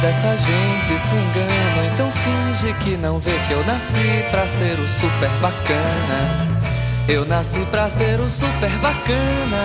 [0.00, 4.88] dessa gente se engana, então finge que não vê que eu nasci pra ser o
[4.88, 6.48] super bacana.
[7.06, 9.58] Eu nasci pra ser o super bacana,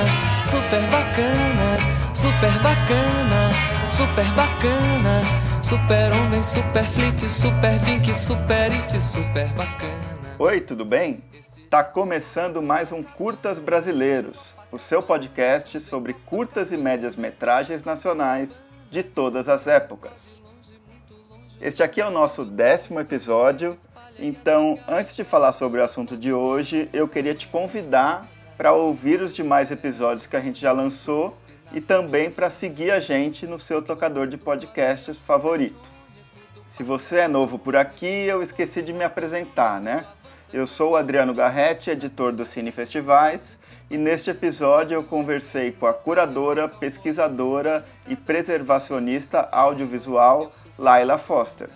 [0.44, 1.78] super bacana,
[2.14, 3.50] super bacana,
[3.90, 5.22] super bacana,
[5.64, 10.36] super homem, super flit, super vink, super este, super bacana.
[10.38, 11.24] Oi, tudo bem?
[11.70, 18.65] Tá começando mais um Curtas Brasileiros, o seu podcast sobre curtas e médias metragens nacionais
[18.96, 20.40] de todas as épocas.
[21.60, 23.76] Este aqui é o nosso décimo episódio,
[24.18, 29.22] então antes de falar sobre o assunto de hoje, eu queria te convidar para ouvir
[29.22, 31.38] os demais episódios que a gente já lançou
[31.74, 35.90] e também para seguir a gente no seu tocador de podcasts favorito.
[36.70, 40.06] Se você é novo por aqui, eu esqueci de me apresentar, né?
[40.54, 43.58] Eu sou o Adriano Garretti, editor do Cine Festivais,
[43.90, 51.70] e neste episódio eu conversei com a curadora, pesquisadora e preservacionista audiovisual Laila Foster.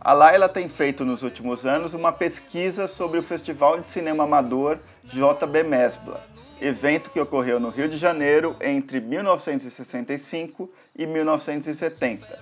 [0.00, 4.78] A Laila tem feito nos últimos anos uma pesquisa sobre o Festival de Cinema Amador
[5.04, 6.20] JB Mesbla,
[6.60, 12.38] evento que ocorreu no Rio de Janeiro entre 1965 e 1970.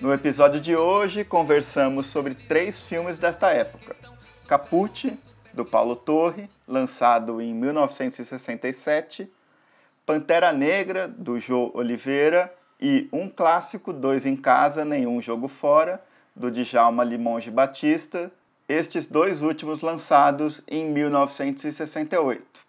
[0.00, 3.96] No episódio de hoje, conversamos sobre três filmes desta época:
[4.46, 5.12] Caput,
[5.58, 9.28] do Paulo Torre, lançado em 1967,
[10.06, 16.00] Pantera Negra, do João Oliveira, e um clássico, Dois em Casa, Nenhum Jogo Fora,
[16.34, 18.30] do Djalma Limonge Batista,
[18.68, 22.60] estes dois últimos lançados em 1968.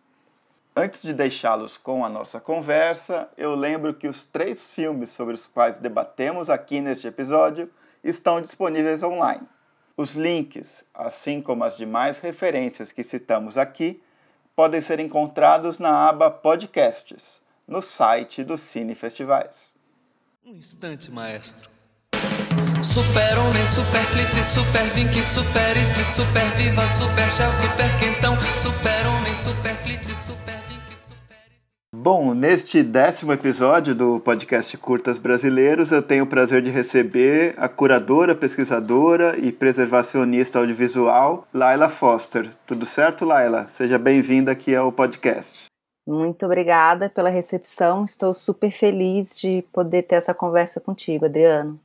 [0.76, 5.46] Antes de deixá-los com a nossa conversa, eu lembro que os três filmes sobre os
[5.46, 7.70] quais debatemos aqui neste episódio
[8.04, 9.48] estão disponíveis online.
[10.00, 14.02] Os links, assim como as demais referências que citamos aqui,
[14.56, 19.74] podem ser encontrados na aba Podcasts, no site do Cine Festivais.
[20.46, 21.70] Um instante, maestro.
[22.82, 25.76] Super homem, super flit, super vink, super
[26.16, 30.69] super viva, super super quentão, super homem, super flit, super
[32.02, 37.68] Bom, neste décimo episódio do podcast Curtas Brasileiros, eu tenho o prazer de receber a
[37.68, 42.52] curadora, pesquisadora e preservacionista audiovisual, Laila Foster.
[42.66, 43.68] Tudo certo, Laila?
[43.68, 45.66] Seja bem-vinda aqui ao podcast.
[46.08, 48.06] Muito obrigada pela recepção.
[48.06, 51.78] Estou super feliz de poder ter essa conversa contigo, Adriano.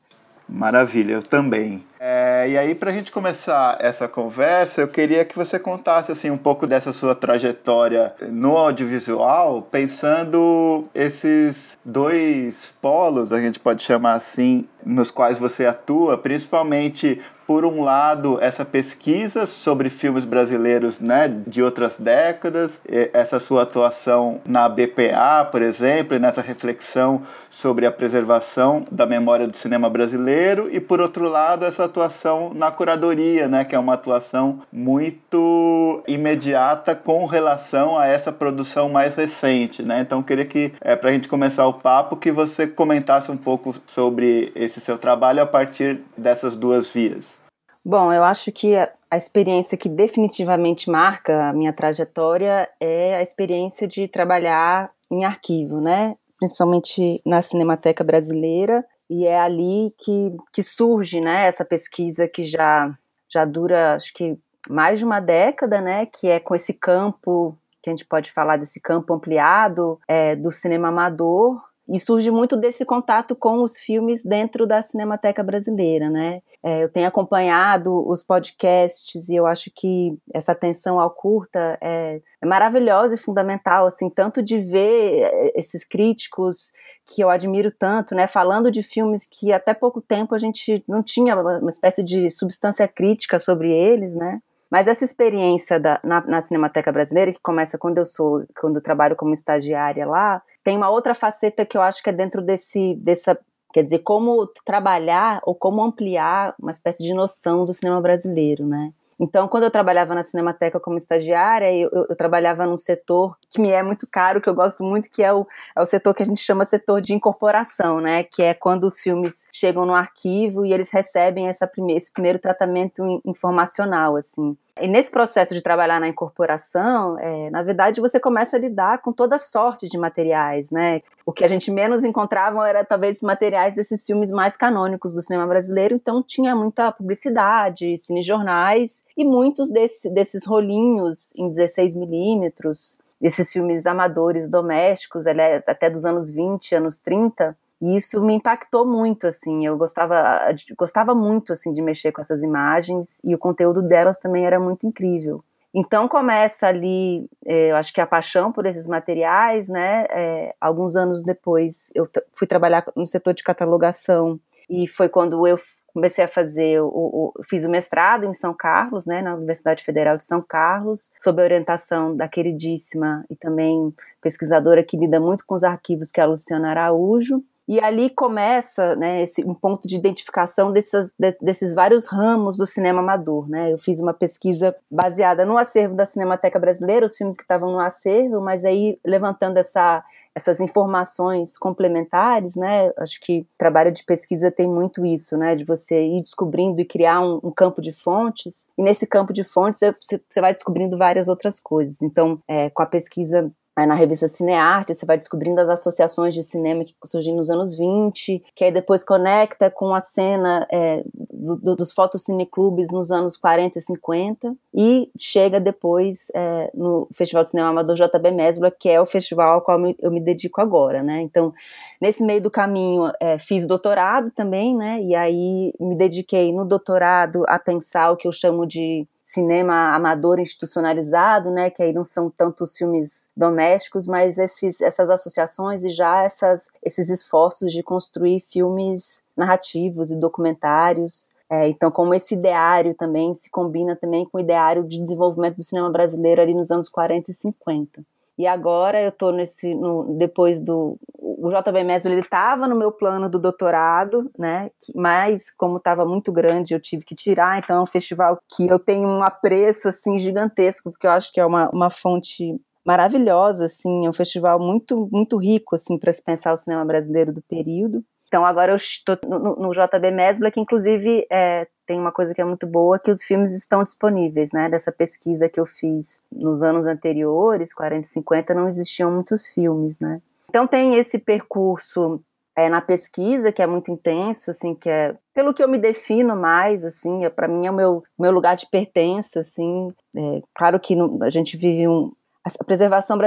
[0.48, 1.84] Maravilha, eu também.
[2.06, 6.30] É, e aí, para a gente começar essa conversa, eu queria que você contasse assim
[6.30, 14.12] um pouco dessa sua trajetória no audiovisual, pensando esses dois polos, a gente pode chamar
[14.12, 21.28] assim, nos quais você atua, principalmente por um lado, essa pesquisa sobre filmes brasileiros né,
[21.46, 22.80] de outras décadas,
[23.12, 29.46] essa sua atuação na BPA, por exemplo, e nessa reflexão sobre a preservação da memória
[29.46, 33.94] do cinema brasileiro, e por outro lado, essa atuação na curadoria, né, que é uma
[33.94, 39.82] atuação muito imediata com relação a essa produção mais recente.
[39.82, 40.00] Né?
[40.00, 43.74] Então, queria que, é, para a gente começar o papo, que você comentasse um pouco
[43.86, 47.38] sobre esse seu trabalho a partir dessas duas vias.
[47.84, 53.22] Bom, eu acho que a, a experiência que definitivamente marca a minha trajetória é a
[53.22, 56.16] experiência de trabalhar em arquivo, né?
[56.38, 62.92] Principalmente na Cinemateca Brasileira, e é ali que, que surge, né, essa pesquisa que já,
[63.28, 64.36] já dura, acho que
[64.68, 68.56] mais de uma década, né, que é com esse campo, que a gente pode falar
[68.56, 74.24] desse campo ampliado é, do cinema amador, e surge muito desse contato com os filmes
[74.24, 76.40] dentro da Cinemateca Brasileira, né?
[76.62, 82.22] É, eu tenho acompanhado os podcasts e eu acho que essa atenção ao curta é,
[82.40, 86.72] é maravilhosa e fundamental, assim, tanto de ver é, esses críticos
[87.04, 91.02] que eu admiro tanto, né, falando de filmes que até pouco tempo a gente não
[91.02, 94.40] tinha uma espécie de substância crítica sobre eles, né?
[94.74, 98.82] Mas essa experiência da, na, na, Cinemateca Brasileira, que começa quando eu sou, quando eu
[98.82, 102.96] trabalho como estagiária lá, tem uma outra faceta que eu acho que é dentro desse,
[102.96, 103.38] dessa,
[103.72, 108.92] quer dizer, como trabalhar ou como ampliar uma espécie de noção do cinema brasileiro, né?
[109.18, 113.60] Então, quando eu trabalhava na Cinemateca como estagiária, eu, eu, eu, trabalhava num setor que
[113.60, 115.46] me é muito caro, que eu gosto muito, que é o,
[115.76, 118.24] é o setor que a gente chama setor de incorporação, né?
[118.24, 122.38] Que é quando os filmes chegam no arquivo e eles recebem essa prime esse primeiro
[122.38, 124.56] tratamento informacional, assim.
[124.80, 129.12] E nesse processo de trabalhar na incorporação, é, na verdade, você começa a lidar com
[129.12, 131.00] toda sorte de materiais, né?
[131.24, 135.46] O que a gente menos encontrava era talvez materiais desses filmes mais canônicos do cinema
[135.46, 143.52] brasileiro, então tinha muita publicidade, cinejornais e muitos desse, desses rolinhos em 16 milímetros, esses
[143.52, 149.26] filmes amadores domésticos, é até dos anos 20, anos 30, E isso me impactou muito,
[149.26, 150.40] assim, eu gostava,
[150.74, 154.86] gostava muito, assim, de mexer com essas imagens e o conteúdo delas também era muito
[154.86, 155.44] incrível.
[155.74, 160.06] Então começa ali, é, eu acho que a paixão por esses materiais, né?
[160.08, 164.40] É, alguns anos depois eu fui trabalhar no setor de catalogação
[164.70, 165.58] e foi quando eu
[165.92, 170.16] comecei a fazer, o, o, fiz o mestrado em São Carlos, né, na Universidade Federal
[170.16, 175.54] de São Carlos, sob a orientação da queridíssima e também pesquisadora que lida muito com
[175.54, 177.44] os arquivos, que é a Luciana Araújo.
[177.66, 182.66] E ali começa né, esse, um ponto de identificação desses, de, desses vários ramos do
[182.66, 183.48] cinema amador.
[183.48, 183.72] Né?
[183.72, 187.80] Eu fiz uma pesquisa baseada no acervo da Cinemateca Brasileira, os filmes que estavam no
[187.80, 192.90] acervo, mas aí levantando essa essas informações complementares, né?
[192.98, 195.54] Acho que trabalho de pesquisa tem muito isso, né?
[195.54, 199.44] De você ir descobrindo e criar um, um campo de fontes, e nesse campo de
[199.44, 202.02] fontes você vai descobrindo várias outras coisas.
[202.02, 206.44] Então, é, com a pesquisa Aí na revista Cinearte você vai descobrindo as associações de
[206.44, 211.74] cinema que surgiram nos anos 20, que aí depois conecta com a cena é, do,
[211.74, 217.70] dos fotocineclubes nos anos 40 e 50, e chega depois é, no Festival de Cinema
[217.70, 221.22] Amador JB Mesbla, que é o festival ao qual eu me dedico agora, né?
[221.22, 221.52] Então,
[222.00, 225.02] nesse meio do caminho, é, fiz doutorado também, né?
[225.02, 230.38] E aí me dediquei no doutorado a pensar o que eu chamo de cinema amador
[230.38, 236.22] institucionalizado, né, que aí não são tantos filmes domésticos, mas esses, essas associações e já
[236.22, 241.30] essas, esses esforços de construir filmes narrativos e documentários.
[241.50, 245.64] É, então, como esse ideário também se combina também com o ideário de desenvolvimento do
[245.64, 248.02] cinema brasileiro ali nos anos 40 e 50.
[248.36, 252.90] E agora eu estou nesse, no, depois do, o JB Mesbla, ele estava no meu
[252.90, 257.80] plano do doutorado, né, mas como estava muito grande eu tive que tirar, então é
[257.80, 261.70] um festival que eu tenho um apreço, assim, gigantesco, porque eu acho que é uma,
[261.70, 266.58] uma fonte maravilhosa, assim, é um festival muito, muito rico, assim, para se pensar o
[266.58, 268.04] cinema brasileiro do período.
[268.34, 272.40] Então agora eu estou no, no JB Mesbla, que inclusive é, tem uma coisa que
[272.40, 274.68] é muito boa, que os filmes estão disponíveis, né?
[274.68, 280.00] Dessa pesquisa que eu fiz nos anos anteriores, 40 e 50, não existiam muitos filmes,
[280.00, 280.20] né?
[280.48, 282.20] Então tem esse percurso
[282.56, 286.34] é, na pesquisa que é muito intenso, assim, que é pelo que eu me defino
[286.34, 289.92] mais, assim, é, para mim é o meu, meu lugar de pertença, assim.
[290.16, 292.10] É, claro que no, a gente vive um,
[292.44, 293.18] a preservação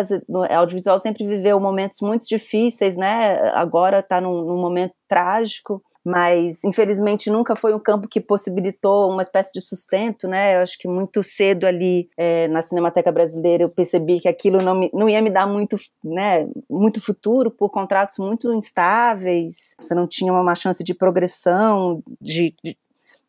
[0.49, 3.49] audiovisual sempre viveu momentos muito difíceis, né?
[3.53, 9.23] Agora está num, num, momento trágico, mas infelizmente nunca foi um campo que possibilitou uma
[9.23, 10.57] espécie de sustento, né?
[10.57, 14.75] Eu acho que muito cedo ali é, na Cinemateca Brasileira eu percebi que aquilo não,
[14.75, 19.73] me, não ia me dar muito, né, muito futuro por contratos muito instáveis.
[19.79, 22.77] Você não tinha uma chance de progressão, de, de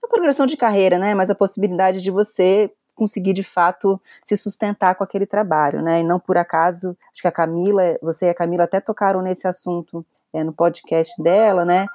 [0.08, 1.14] progressão de carreira, né?
[1.14, 6.00] Mas a possibilidade de você conseguir de fato se sustentar com aquele trabalho, né?
[6.00, 9.46] E não por acaso, acho que a Camila, você e a Camila até tocaram nesse
[9.46, 11.86] assunto é, no podcast dela, né?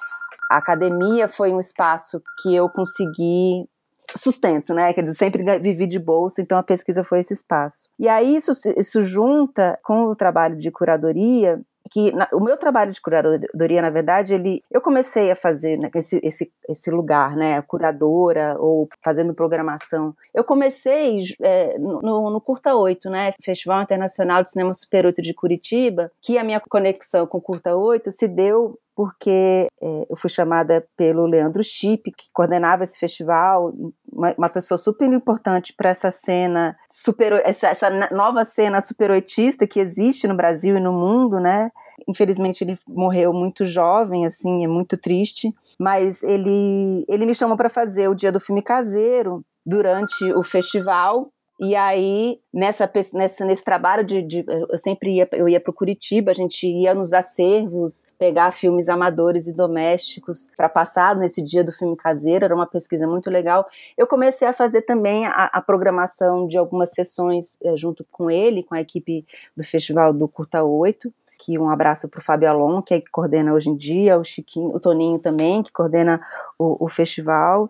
[0.50, 3.68] A academia foi um espaço que eu consegui
[4.16, 4.94] sustento, né?
[4.94, 7.90] Quer dizer, sempre vivi de bolsa, então a pesquisa foi esse espaço.
[8.00, 11.62] E aí isso, isso junta com o trabalho de curadoria
[11.94, 15.92] que na, o meu trabalho de curadoria, na verdade, ele, eu comecei a fazer né,
[15.94, 20.16] esse, esse, esse lugar, né, curadora ou fazendo programação.
[20.34, 25.36] Eu comecei é, no, no Curta 8, né, Festival Internacional de Cinema Super 8 de
[25.36, 30.30] Curitiba, que a minha conexão com o Curta 8 se deu porque é, eu fui
[30.30, 33.74] chamada pelo Leandro Chip, que coordenava esse festival,
[34.12, 39.66] uma, uma pessoa super importante para essa cena, super, essa, essa nova cena super oitista
[39.66, 41.72] que existe no Brasil e no mundo, né?
[42.08, 47.70] Infelizmente ele morreu muito jovem, assim, é muito triste, mas ele, ele me chamou para
[47.70, 54.04] fazer o dia do filme caseiro durante o festival e aí, nessa, nessa, nesse trabalho
[54.04, 58.52] de, de, Eu sempre ia, eu ia para Curitiba, a gente ia nos acervos pegar
[58.52, 63.30] filmes amadores e domésticos para passar nesse dia do filme caseiro, era uma pesquisa muito
[63.30, 63.68] legal.
[63.96, 68.64] Eu comecei a fazer também a, a programação de algumas sessões é, junto com ele,
[68.64, 72.82] com a equipe do Festival do Curta 8 aqui um abraço para o Fábio Alon,
[72.82, 76.22] que, é que coordena hoje em dia, o Chiquinho, o Toninho também, que coordena
[76.58, 77.70] o, o festival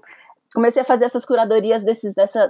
[0.53, 2.50] comecei a fazer essas curadorias desses, dessa,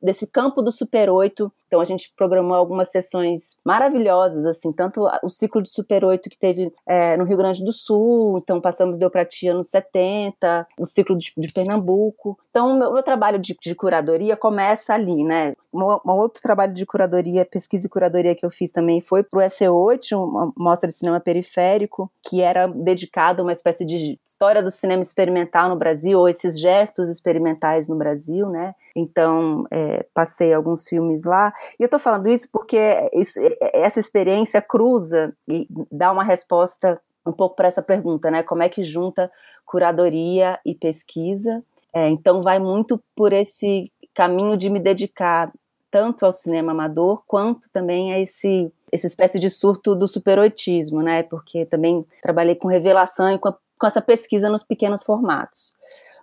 [0.00, 1.52] desse campo do Super 8.
[1.66, 6.38] Então a gente programou algumas sessões maravilhosas, assim, tanto o ciclo de Super 8 que
[6.38, 10.84] teve é, no Rio Grande do Sul, então passamos Deu Pra Tia nos 70, o
[10.84, 12.38] ciclo de, de Pernambuco.
[12.50, 15.54] Então o meu, meu trabalho de, de, curadoria começa ali, né?
[15.72, 20.12] Um, outro trabalho de curadoria, pesquisa e curadoria que eu fiz também foi pro SE8,
[20.12, 25.00] uma mostra de cinema periférico, que era dedicado a uma espécie de história do cinema
[25.00, 28.74] experimental no Brasil, ou esses gestos experimentais experimentais no Brasil, né?
[28.94, 31.52] Então, é, passei alguns filmes lá.
[31.78, 32.78] E eu estou falando isso porque
[33.12, 33.40] isso,
[33.74, 38.42] essa experiência cruza e dá uma resposta um pouco para essa pergunta, né?
[38.42, 39.30] Como é que junta
[39.66, 41.62] curadoria e pesquisa?
[41.92, 45.52] É, então vai muito por esse caminho de me dedicar
[45.90, 51.22] tanto ao cinema amador quanto também a esse essa espécie de surto do superoitismo, né?
[51.22, 55.72] Porque também trabalhei com revelação e com, a, com essa pesquisa nos pequenos formatos.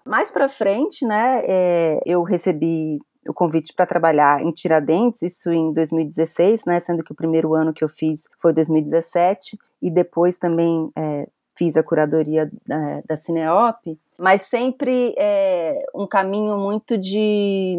[0.09, 2.97] Mais para frente, né, é, eu recebi
[3.27, 7.71] o convite para trabalhar em Tiradentes, isso em 2016, né, sendo que o primeiro ano
[7.71, 13.99] que eu fiz foi 2017, e depois também é, fiz a curadoria da, da Cineop,
[14.17, 17.77] mas sempre é, um caminho muito de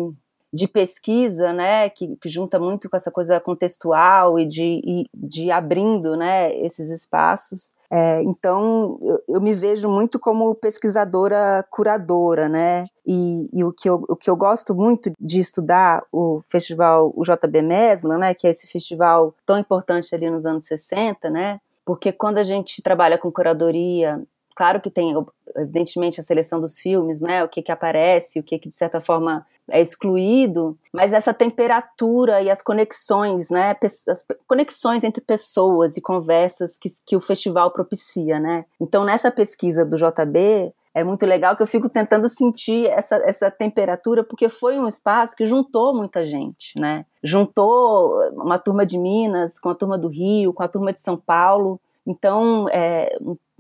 [0.53, 5.51] de pesquisa, né, que, que, junta muito com essa coisa contextual e de, e, de
[5.51, 7.75] abrindo, né, esses espaços.
[7.89, 13.89] É, então, eu, eu, me vejo muito como pesquisadora curadora, né, e, e, o, que
[13.89, 18.47] eu, o que eu gosto muito de estudar o festival, o JB Mesbla, né, que
[18.47, 23.19] é esse festival tão importante ali nos anos 60, né, porque quando a gente trabalha
[23.19, 24.21] com curadoria
[24.61, 25.15] claro que tem,
[25.57, 27.43] evidentemente, a seleção dos filmes, né?
[27.43, 32.43] O que que aparece, o que que de certa forma é excluído, mas essa temperatura
[32.43, 33.75] e as conexões, né?
[33.83, 38.67] As conexões entre pessoas e conversas que, que o festival propicia, né?
[38.79, 43.51] Então, nessa pesquisa do JB, é muito legal que eu fico tentando sentir essa, essa
[43.51, 47.07] temperatura, porque foi um espaço que juntou muita gente, né?
[47.25, 51.17] Juntou uma turma de Minas com a turma do Rio, com a turma de São
[51.17, 51.81] Paulo.
[52.07, 53.17] Então, é,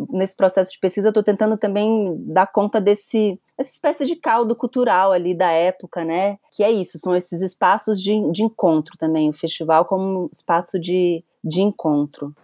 [0.09, 4.57] nesse processo de pesquisa, eu estou tentando também dar conta desse essa espécie de caldo
[4.57, 6.38] cultural ali da época, né?
[6.52, 10.80] Que é isso, são esses espaços de, de encontro também, o festival como um espaço
[10.80, 12.35] de, de encontro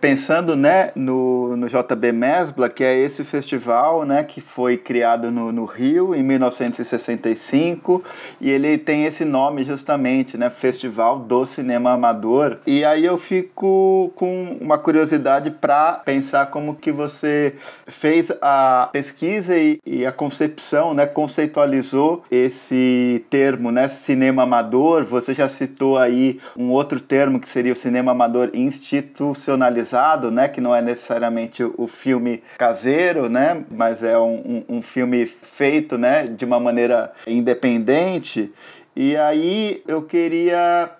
[0.00, 5.50] pensando né, no, no JB Mesbla, que é esse festival né, que foi criado no,
[5.50, 8.02] no Rio em 1965
[8.40, 12.58] e ele tem esse nome justamente, né, Festival do Cinema Amador.
[12.66, 17.54] E aí eu fico com uma curiosidade para pensar como que você
[17.86, 25.04] fez a pesquisa e, e, a concepção, né, conceitualizou esse termo, né, cinema amador.
[25.04, 29.87] Você já citou aí um outro termo que seria o cinema amador institucionalizado
[30.30, 30.48] né?
[30.48, 33.64] Que não é necessariamente o filme caseiro, né?
[33.70, 36.26] Mas é um, um, um filme feito, né?
[36.26, 38.52] De uma maneira independente.
[38.96, 40.90] E aí eu queria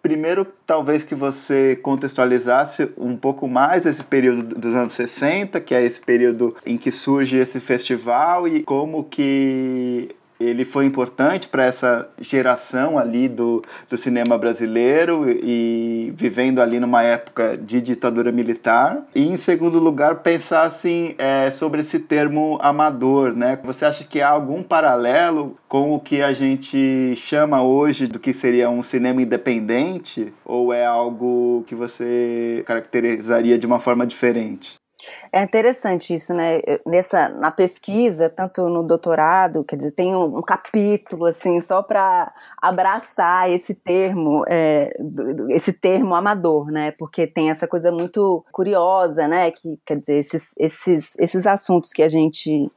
[0.00, 5.84] primeiro, talvez que você contextualizasse um pouco mais esse período dos anos 60, que é
[5.84, 10.08] esse período em que surge esse festival e como que
[10.40, 17.02] ele foi importante para essa geração ali do, do cinema brasileiro e vivendo ali numa
[17.02, 19.02] época de ditadura militar.
[19.14, 23.58] E em segundo lugar, pensar assim, é, sobre esse termo amador, né?
[23.64, 28.32] Você acha que há algum paralelo com o que a gente chama hoje do que
[28.32, 30.32] seria um cinema independente?
[30.44, 34.78] Ou é algo que você caracterizaria de uma forma diferente?
[35.32, 36.60] É interessante isso, né?
[36.84, 42.32] Nessa, na pesquisa, tanto no doutorado, quer dizer, tem um, um capítulo assim só para
[42.60, 44.92] abraçar esse termo, é,
[45.50, 46.90] esse termo amador, né?
[46.92, 49.50] Porque tem essa coisa muito curiosa, né?
[49.50, 52.68] Que quer dizer, esses, esses, esses assuntos que a gente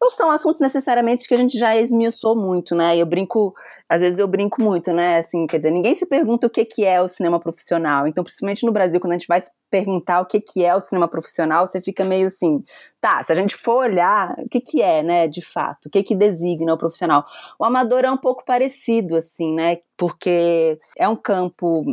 [0.00, 2.96] não são assuntos necessariamente que a gente já esmiuçou muito, né?
[2.96, 3.54] Eu brinco,
[3.86, 5.18] às vezes eu brinco muito, né?
[5.18, 8.06] Assim, quer dizer, ninguém se pergunta o que, que é o cinema profissional.
[8.06, 10.80] Então, principalmente no Brasil, quando a gente vai se perguntar o que, que é o
[10.80, 12.64] cinema profissional, você fica meio assim,
[12.98, 15.86] tá, se a gente for olhar, o que, que é, né, de fato?
[15.86, 17.26] O que, que designa o profissional?
[17.58, 19.80] O amador é um pouco parecido, assim, né?
[19.98, 21.84] Porque é um campo,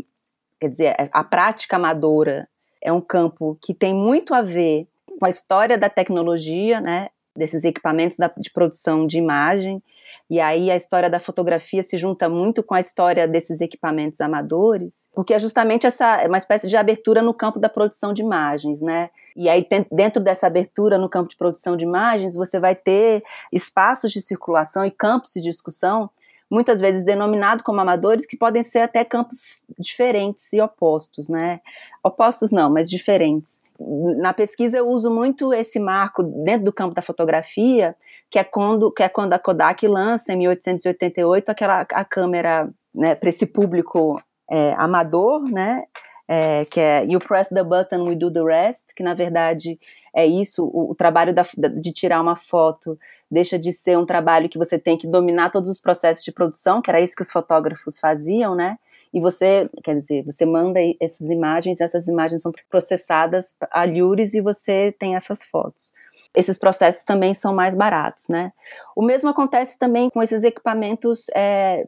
[0.61, 2.47] quer dizer, a prática amadora
[2.81, 4.87] é um campo que tem muito a ver
[5.19, 7.09] com a história da tecnologia, né?
[7.37, 9.81] Desses equipamentos da, de produção de imagem.
[10.29, 15.07] E aí a história da fotografia se junta muito com a história desses equipamentos amadores,
[15.13, 18.81] porque é justamente essa é uma espécie de abertura no campo da produção de imagens,
[18.81, 19.09] né?
[19.37, 24.11] E aí dentro dessa abertura no campo de produção de imagens, você vai ter espaços
[24.11, 26.09] de circulação e campos de discussão
[26.49, 31.59] muitas vezes denominado como amadores, que podem ser até campos diferentes e opostos, né?
[32.03, 33.61] Opostos não, mas diferentes.
[33.79, 37.95] Na pesquisa eu uso muito esse marco dentro do campo da fotografia,
[38.29, 43.15] que é quando, que é quando a Kodak lança em 1888 aquela a câmera né,
[43.15, 45.83] para esse público é, amador, né?
[46.29, 49.79] É, que é You Press the Button, We Do the Rest, que na verdade
[50.13, 51.45] é isso, o, o trabalho da,
[51.79, 55.69] de tirar uma foto deixa de ser um trabalho que você tem que dominar todos
[55.69, 58.77] os processos de produção, que era isso que os fotógrafos faziam, né?
[59.17, 64.41] E você, quer dizer, você manda essas imagens, essas imagens são processadas a Lures e
[64.41, 65.91] você tem essas fotos.
[66.35, 68.53] Esses processos também são mais baratos, né?
[68.95, 71.87] O mesmo acontece também com esses equipamentos é,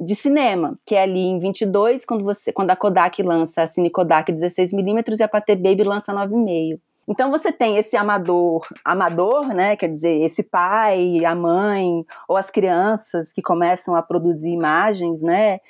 [0.00, 3.90] de cinema, que é ali em 22, quando, você, quando a Kodak lança a Cine
[3.90, 6.80] Kodak 16mm e a Pathé Baby lança 9,5.
[7.06, 9.76] Então você tem esse amador, amador, né?
[9.76, 15.60] Quer dizer, esse pai, a mãe ou as crianças que começam a produzir imagens, né?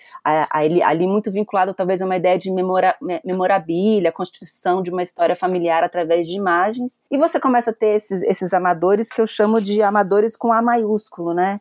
[0.50, 5.02] Ali, ali muito vinculado talvez a uma ideia de memora, memorabilia, a constituição de uma
[5.02, 7.00] história familiar através de imagens.
[7.10, 10.62] E você começa a ter esses, esses amadores que eu chamo de amadores com A
[10.62, 11.60] maiúsculo, né?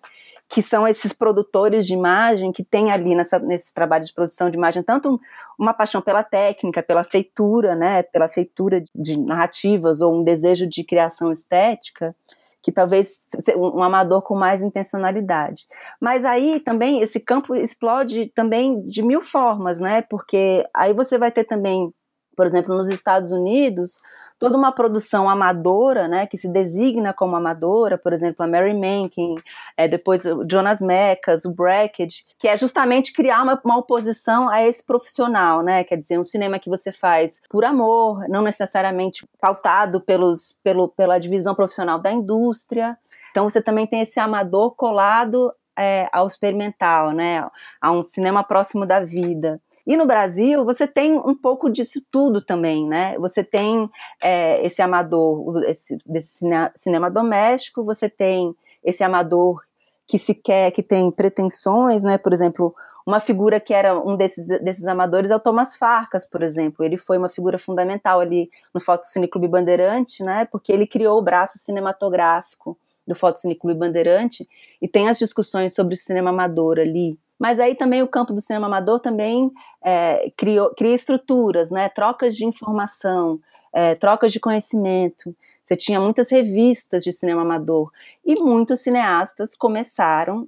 [0.53, 4.55] Que são esses produtores de imagem que têm ali nessa, nesse trabalho de produção de
[4.55, 5.19] imagem tanto
[5.57, 10.83] uma paixão pela técnica, pela feitura, né, pela feitura de narrativas ou um desejo de
[10.83, 12.15] criação estética,
[12.61, 13.19] que talvez
[13.57, 15.65] um amador com mais intencionalidade.
[15.99, 20.03] Mas aí também esse campo explode também de mil formas, né?
[20.03, 21.91] Porque aí você vai ter também
[22.35, 24.01] por exemplo, nos Estados Unidos,
[24.43, 29.35] toda uma produção amadora, né, que se designa como amadora, por exemplo, a Mary Mankin,
[29.77, 34.61] é, depois o Jonas Mekas, o Brackett, que é justamente criar uma, uma, oposição a
[34.61, 40.01] esse profissional, né, quer dizer, um cinema que você faz por amor, não necessariamente pautado
[40.01, 42.97] pelos, pelo, pela divisão profissional da indústria.
[43.31, 47.47] Então você também tem esse amador colado é, ao experimental, né,
[47.81, 49.61] a um cinema próximo da vida.
[49.85, 53.17] E no Brasil, você tem um pouco disso tudo também, né?
[53.19, 53.89] Você tem
[54.21, 59.61] é, esse amador esse, desse cinema doméstico, você tem esse amador
[60.07, 62.17] que se quer, que tem pretensões, né?
[62.17, 62.73] Por exemplo,
[63.05, 66.85] uma figura que era um desses, desses amadores é o Thomas Farcas, por exemplo.
[66.85, 70.47] Ele foi uma figura fundamental ali no Fotocine Clube Bandeirante, né?
[70.49, 74.47] Porque ele criou o braço cinematográfico do Fotocine Clube Bandeirante
[74.81, 78.39] e tem as discussões sobre o cinema amador ali, mas aí também o campo do
[78.39, 79.51] cinema amador também
[79.83, 81.89] é, criou, cria estruturas, né?
[81.89, 83.37] trocas de informação,
[83.73, 85.35] é, trocas de conhecimento.
[85.61, 87.91] Você tinha muitas revistas de cinema amador
[88.25, 90.47] e muitos cineastas começaram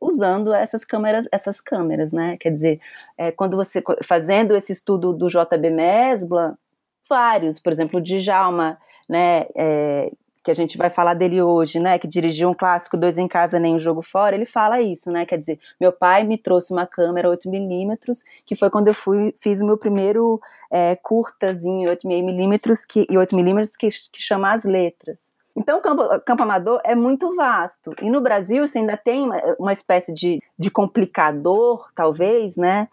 [0.00, 2.36] usando essas câmeras, essas câmeras, né?
[2.38, 2.80] Quer dizer,
[3.16, 6.56] é, quando você fazendo esse estudo do JB Mesbla,
[7.08, 8.78] vários, por exemplo, o Djalma,
[9.08, 9.46] né?
[9.56, 10.12] É,
[10.48, 13.60] que a gente vai falar dele hoje, né, que dirigiu um clássico Dois em Casa,
[13.60, 16.86] Nem um Jogo Fora, ele fala isso, né, quer dizer, meu pai me trouxe uma
[16.86, 23.00] câmera 8mm, que foi quando eu fui, fiz o meu primeiro é, curtazinho 8mm, que,
[23.00, 25.18] e 8mm que, que chama As Letras.
[25.54, 27.92] Então, o campo, campo, amador é muito vasto.
[28.00, 32.88] E no Brasil, você ainda tem uma, uma espécie de, de complicador, talvez, né?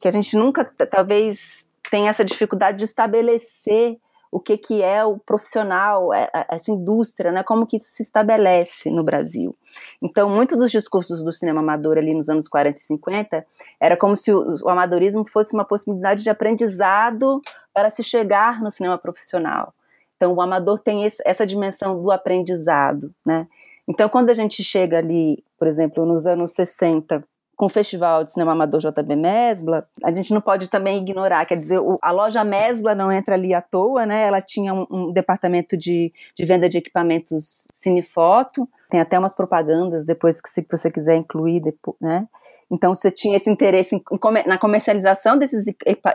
[0.00, 3.98] Que a gente nunca, talvez, tem essa dificuldade de estabelecer
[4.30, 8.02] o que, que é o profissional, é, é, essa indústria, né, como que isso se
[8.02, 9.56] estabelece no Brasil.
[10.00, 13.46] Então, muitos dos discursos do cinema amador ali nos anos 40 e 50
[13.80, 17.42] era como se o, o amadorismo fosse uma possibilidade de aprendizado
[17.74, 19.74] para se chegar no cinema profissional.
[20.16, 23.48] Então, o amador tem esse, essa dimensão do aprendizado, né?
[23.88, 27.24] Então, quando a gente chega ali, por exemplo, nos anos 60,
[27.60, 31.58] com o Festival de Cinema Amador JB Mesbla, a gente não pode também ignorar, quer
[31.58, 34.26] dizer, a loja Mesbla não entra ali à toa, né?
[34.26, 40.06] Ela tinha um, um departamento de, de, venda de equipamentos cinefoto, tem até umas propagandas
[40.06, 42.26] depois que se você quiser incluir, depois, né?
[42.70, 44.02] Então você tinha esse interesse em,
[44.46, 45.66] na comercialização desses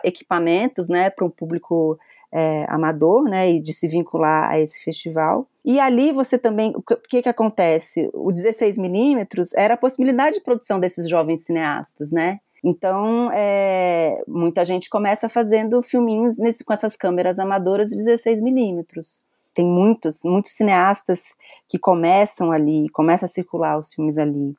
[0.03, 1.99] equipamentos, né, para o público
[2.35, 5.47] é, amador, né, e de se vincular a esse festival.
[5.63, 8.09] E ali você também, o que que acontece?
[8.13, 12.39] O 16 milímetros era a possibilidade de produção desses jovens cineastas, né?
[12.61, 19.23] Então, é, muita gente começa fazendo filminhos nesse, com essas câmeras amadoras de 16 milímetros.
[19.53, 21.35] Tem muitos, muitos cineastas
[21.69, 24.53] que começam ali, começam a circular os filmes ali.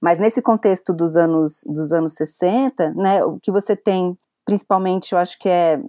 [0.00, 5.18] Mas nesse contexto dos anos, dos anos 60, né, o que você tem, principalmente, eu
[5.18, 5.80] acho que é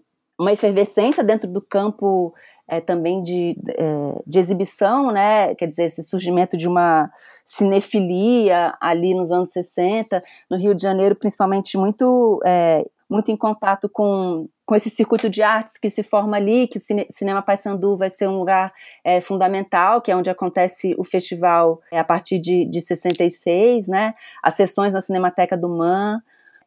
[0.42, 2.34] uma efervescência dentro do campo
[2.68, 5.54] é, também de, é, de exibição, né?
[5.56, 7.12] Quer dizer, esse surgimento de uma
[7.46, 13.88] cinefilia ali nos anos 60, no Rio de Janeiro, principalmente muito, é, muito em contato
[13.88, 17.96] com, com esse circuito de artes que se forma ali, que o Cine, Cinema Paysandu
[17.96, 18.74] vai ser um lugar
[19.04, 24.14] é, fundamental, que é onde acontece o festival a partir de, de 66, né?
[24.42, 26.20] As sessões na Cinemateca do MAN,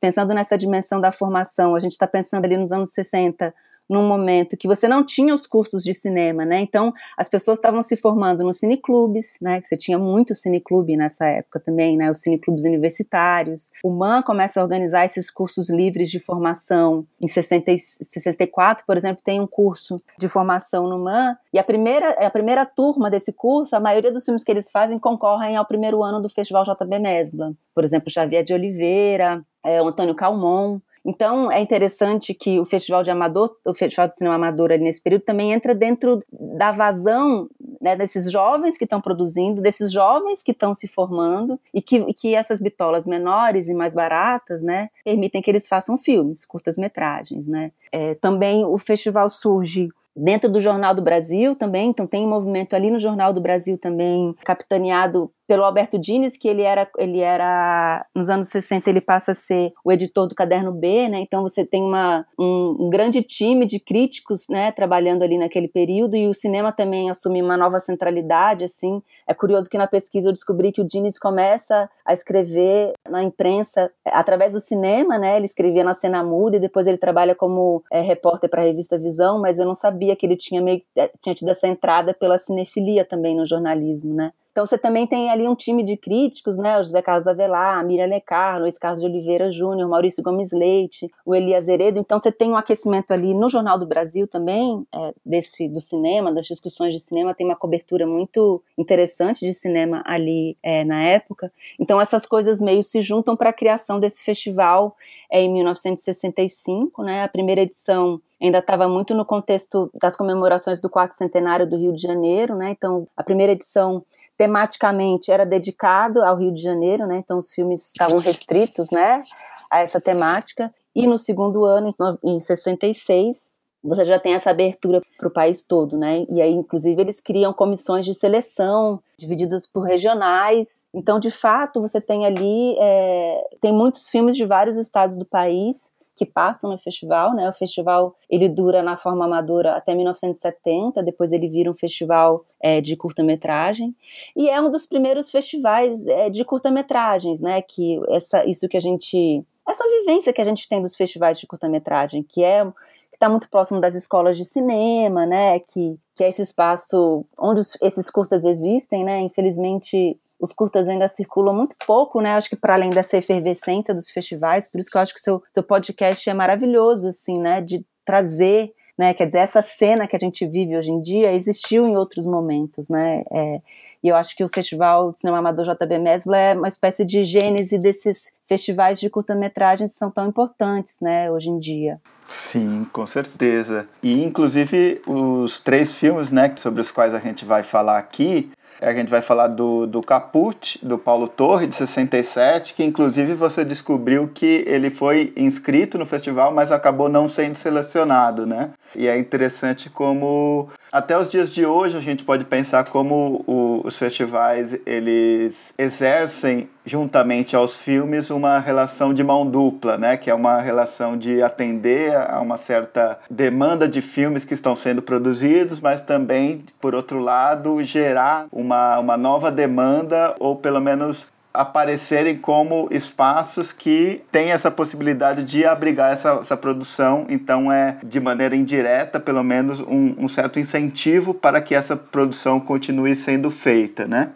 [0.04, 3.54] pensando nessa dimensão da formação, a gente está pensando ali nos anos 60,
[3.88, 6.60] num momento que você não tinha os cursos de cinema, né?
[6.60, 9.62] Então as pessoas estavam se formando nos cineclubes, né?
[9.62, 12.10] Você tinha muito cineclube nessa época também, né?
[12.10, 13.70] Os cineclubes universitários.
[13.82, 17.06] O MAN começa a organizar esses cursos livres de formação.
[17.18, 22.10] Em 60, 64, por exemplo, tem um curso de formação no MAN e a primeira
[22.10, 26.02] a primeira turma desse curso, a maioria dos filmes que eles fazem concorrem ao primeiro
[26.02, 27.54] ano do Festival JB Mesbla.
[27.74, 30.78] Por exemplo, Xavier de Oliveira, é, o Antônio Calmon.
[31.06, 35.02] Então é interessante que o Festival de Amador, o Festival de Cinema Amador ali nesse
[35.02, 37.46] período também entra dentro da vazão
[37.78, 42.34] né, desses jovens que estão produzindo, desses jovens que estão se formando e que, que
[42.34, 47.70] essas bitolas menores e mais baratas, né, permitem que eles façam filmes, curtas metragens, né.
[47.92, 52.74] É, também o festival surge dentro do Jornal do Brasil também, então tem um movimento
[52.74, 58.06] ali no Jornal do Brasil também, capitaneado pelo Alberto Dines, que ele era, ele era,
[58.14, 61.18] nos anos 60, ele passa a ser o editor do Caderno B, né?
[61.20, 66.16] Então você tem uma, um, um, grande time de críticos, né, trabalhando ali naquele período,
[66.16, 69.02] e o cinema também assume uma nova centralidade, assim.
[69.26, 73.90] É curioso que na pesquisa eu descobri que o Dines começa a escrever na imprensa
[74.06, 75.36] através do cinema, né?
[75.36, 78.98] Ele escrevia na cena muda e depois ele trabalha como é, repórter para a revista
[78.98, 82.38] Visão, mas eu não sabia que ele tinha meio é, tinha tido essa entrada pela
[82.38, 84.32] cinefilia também no jornalismo, né?
[84.54, 86.78] Então você também tem ali um time de críticos, né?
[86.78, 91.10] O José Carlos Avelar, a Miriam Lecar, Luiz Carlos de Oliveira Júnior, Maurício Gomes Leite,
[91.26, 91.98] o Elias Heredo.
[91.98, 96.32] Então você tem um aquecimento ali no Jornal do Brasil também, é, desse do cinema,
[96.32, 101.50] das discussões de cinema, tem uma cobertura muito interessante de cinema ali é, na época.
[101.76, 104.96] Então essas coisas meio se juntam para a criação desse festival
[105.28, 107.24] é, em 1965, né?
[107.24, 111.92] A primeira edição ainda estava muito no contexto das comemorações do quarto centenário do Rio
[111.92, 112.70] de Janeiro, né?
[112.70, 114.04] Então a primeira edição
[114.36, 117.18] tematicamente era dedicado ao Rio de Janeiro, né?
[117.18, 119.22] Então os filmes estavam restritos, né,
[119.70, 120.72] a essa temática.
[120.94, 125.96] E no segundo ano, em 66, você já tem essa abertura para o país todo,
[125.96, 126.24] né?
[126.30, 130.82] E aí, inclusive, eles criam comissões de seleção divididas por regionais.
[130.92, 135.92] Então, de fato, você tem ali é, tem muitos filmes de vários estados do país
[136.14, 137.48] que passam no festival, né?
[137.48, 142.80] O festival ele dura na forma amadora até 1970, depois ele vira um festival é,
[142.80, 143.94] de curta-metragem
[144.36, 147.60] e é um dos primeiros festivais é, de curta-metragens, né?
[147.62, 151.46] Que essa isso que a gente essa vivência que a gente tem dos festivais de
[151.46, 152.70] curta-metragem, que é
[153.14, 155.60] que está muito próximo das escolas de cinema, né?
[155.60, 159.20] Que, que é esse espaço onde os, esses curtas existem, né?
[159.20, 162.32] Infelizmente, os curtas ainda circulam muito pouco, né?
[162.32, 165.22] Acho que para além dessa efervescência dos festivais, por isso que eu acho que o
[165.22, 167.60] seu, seu podcast é maravilhoso, assim, né?
[167.60, 169.14] De trazer, né?
[169.14, 172.88] Quer dizer, essa cena que a gente vive hoje em dia existiu em outros momentos,
[172.88, 173.22] né?
[173.30, 173.60] É,
[174.04, 177.24] e eu acho que o Festival de Cinema Amador JB Mesbla é uma espécie de
[177.24, 181.98] gênese desses festivais de curta-metragens que são tão importantes, né, hoje em dia.
[182.28, 183.88] Sim, com certeza.
[184.02, 188.92] E inclusive os três filmes, né, sobre os quais a gente vai falar aqui, a
[188.92, 194.28] gente vai falar do, do Caput, do Paulo Torre, de 67, que inclusive você descobriu
[194.28, 198.70] que ele foi inscrito no festival, mas acabou não sendo selecionado, né?
[198.94, 203.80] E é interessante como até os dias de hoje a gente pode pensar como o,
[203.84, 210.16] os festivais eles exercem juntamente aos filmes uma relação de mão dupla, né?
[210.16, 215.02] Que é uma relação de atender a uma certa demanda de filmes que estão sendo
[215.02, 222.36] produzidos, mas também, por outro lado, gerar uma, uma nova demanda ou pelo menos aparecerem
[222.36, 227.26] como espaços que têm essa possibilidade de abrigar essa, essa produção.
[227.28, 232.58] Então, é de maneira indireta, pelo menos, um, um certo incentivo para que essa produção
[232.58, 234.04] continue sendo feita.
[234.08, 234.30] Né?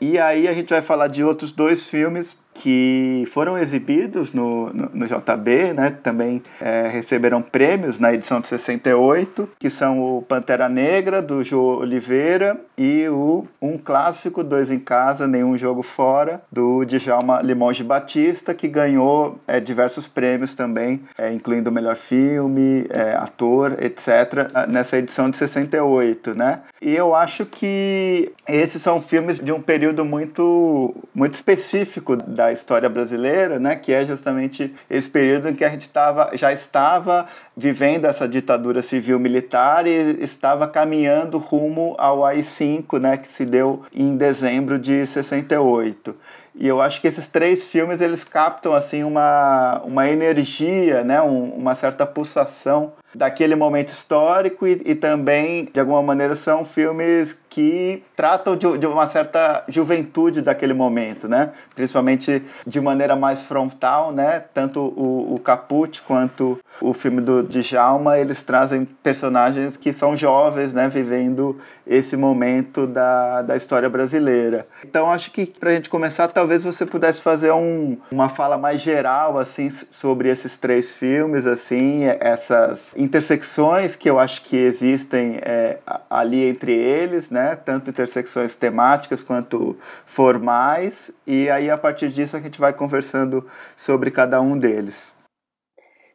[0.00, 4.90] E aí a gente vai falar de outros dois filmes que foram exibidos no, no,
[4.92, 5.96] no JB, né?
[6.02, 11.78] também é, receberam prêmios na edição de 68, que são o Pantera Negra, do João
[11.78, 18.54] Oliveira, e o Um Clássico, Dois em Casa, Nenhum Jogo Fora, do Djalma Limonge Batista,
[18.54, 24.98] que ganhou é, diversos prêmios também, é, incluindo o melhor filme, é, ator, etc., nessa
[24.98, 26.34] edição de 68.
[26.34, 26.60] Né?
[26.80, 32.52] E eu acho que esses são filmes de um período muito, muito específico da da
[32.52, 37.26] história brasileira, né, que é justamente esse período em que a gente tava, já estava
[37.56, 44.16] vivendo essa ditadura civil-militar e estava caminhando rumo ao AI-5, né, que se deu em
[44.16, 46.16] dezembro de 68.
[46.54, 51.44] E eu acho que esses três filmes eles captam assim uma, uma energia, né, um,
[51.50, 58.02] uma certa pulsação daquele momento histórico e, e, também, de alguma maneira, são filmes que
[58.16, 61.50] tratam de, de, uma certa juventude daquele momento, né?
[61.74, 64.42] Principalmente de maneira mais frontal, né?
[64.54, 70.72] Tanto o, o Caput quanto o filme do Djalma, eles trazem personagens que são jovens,
[70.72, 70.88] né?
[70.88, 74.66] Vivendo esse momento da, da história brasileira.
[74.84, 78.80] Então, acho que para a gente começar, talvez você pudesse fazer um, uma fala mais
[78.80, 85.78] geral, assim, sobre esses três filmes, assim, essas intersecções que eu acho que existem é,
[86.08, 87.56] ali entre eles, né?
[87.56, 91.10] Tanto intersecções temáticas quanto formais.
[91.26, 95.12] E aí, a partir disso, a gente vai conversando sobre cada um deles.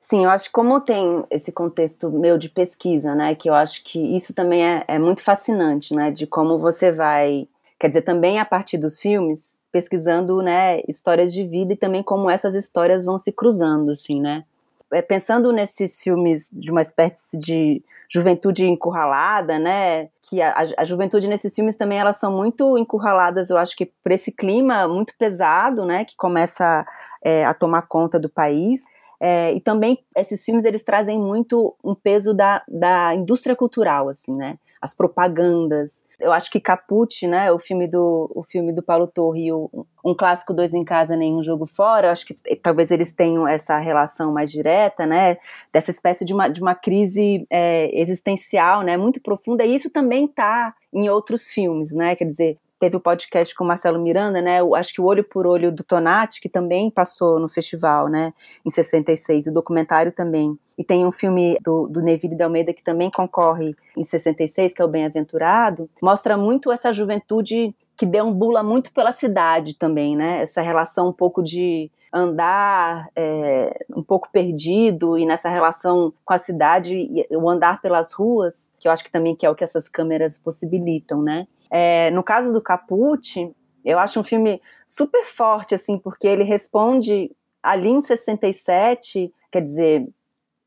[0.01, 3.83] Sim, eu acho que como tem esse contexto meu de pesquisa, né, que eu acho
[3.83, 7.45] que isso também é, é muito fascinante, né, de como você vai,
[7.77, 12.29] quer dizer, também a partir dos filmes, pesquisando, né, histórias de vida e também como
[12.29, 14.45] essas histórias vão se cruzando, assim, né.
[14.91, 20.09] É, pensando nesses filmes de uma espécie de juventude encurralada, né?
[20.21, 24.11] Que a, a, juventude nesses filmes também elas são muito encurraladas, eu acho que por
[24.11, 26.05] esse clima muito pesado, né?
[26.05, 26.85] Que começa
[27.23, 28.83] é, a tomar conta do país.
[29.19, 34.35] É, e também esses filmes eles trazem muito um peso da, da indústria cultural, assim,
[34.35, 34.57] né?
[34.81, 36.05] As propagandas.
[36.19, 37.51] Eu acho que Caput, né?
[37.51, 41.43] O filme do, o filme do Paulo Torre, o, um clássico dois em casa, nenhum
[41.43, 42.07] jogo fora.
[42.07, 45.37] Eu acho que talvez eles tenham essa relação mais direta, né?
[45.71, 48.97] Dessa espécie de uma, de uma crise é, existencial, né?
[48.97, 49.63] Muito profunda.
[49.63, 52.15] E isso também está em outros filmes, né?
[52.15, 54.59] Quer dizer, teve o podcast com o Marcelo Miranda, né?
[54.59, 58.33] Eu acho que o Olho por Olho do Tonati, que também passou no festival, né?
[58.65, 60.57] Em 66, o documentário também.
[60.77, 64.81] E tem um filme do, do Neville de Almeida que também concorre em 66, que
[64.81, 65.89] é o Bem-Aventurado.
[66.01, 70.41] Mostra muito essa juventude que deambula muito pela cidade também, né?
[70.41, 76.39] Essa relação um pouco de andar é, um pouco perdido e nessa relação com a
[76.39, 79.89] cidade, o andar pelas ruas, que eu acho que também que é o que essas
[79.89, 81.47] câmeras possibilitam, né?
[81.69, 83.53] É, no caso do Caput,
[83.83, 90.07] eu acho um filme super forte, assim, porque ele responde ali em 67, quer dizer,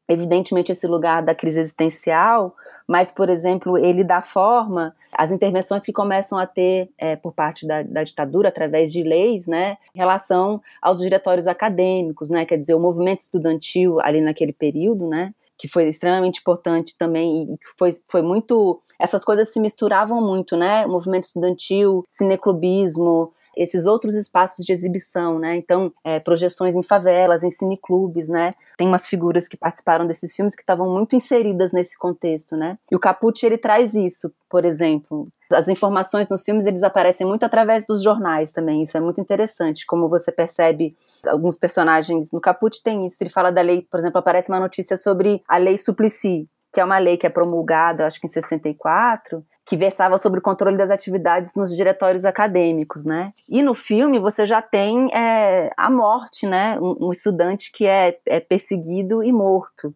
[0.08, 2.54] evidentemente esse lugar da crise existencial,
[2.86, 7.66] mas, por exemplo, ele dá forma às intervenções que começam a ter é, por parte
[7.66, 12.74] da, da, ditadura, através de leis, né, em relação aos diretórios acadêmicos, né, quer dizer,
[12.74, 17.90] o movimento estudantil ali naquele período, né, que foi extremamente importante também e que foi,
[18.08, 20.86] foi muito essas coisas se misturavam muito, né?
[20.86, 25.56] movimento estudantil, cineclubismo, esses outros espaços de exibição, né?
[25.56, 28.50] Então, é, projeções em favelas, em cineclubes, né?
[28.76, 32.78] Tem umas figuras que participaram desses filmes que estavam muito inseridas nesse contexto, né?
[32.90, 35.28] E o Capucci, ele traz isso, por exemplo.
[35.52, 39.84] As informações nos filmes, eles aparecem muito através dos jornais também, isso é muito interessante,
[39.84, 44.20] como você percebe, alguns personagens, no Capucci tem isso, ele fala da lei, por exemplo,
[44.20, 48.20] aparece uma notícia sobre a lei Suplicy, que é uma lei que é promulgada, acho
[48.20, 53.33] que em 64, que versava sobre o controle das atividades nos diretórios acadêmicos, né?
[53.48, 56.78] E no filme você já tem é, a morte, né?
[56.80, 59.92] Um, um estudante que é, é, perseguido e morto.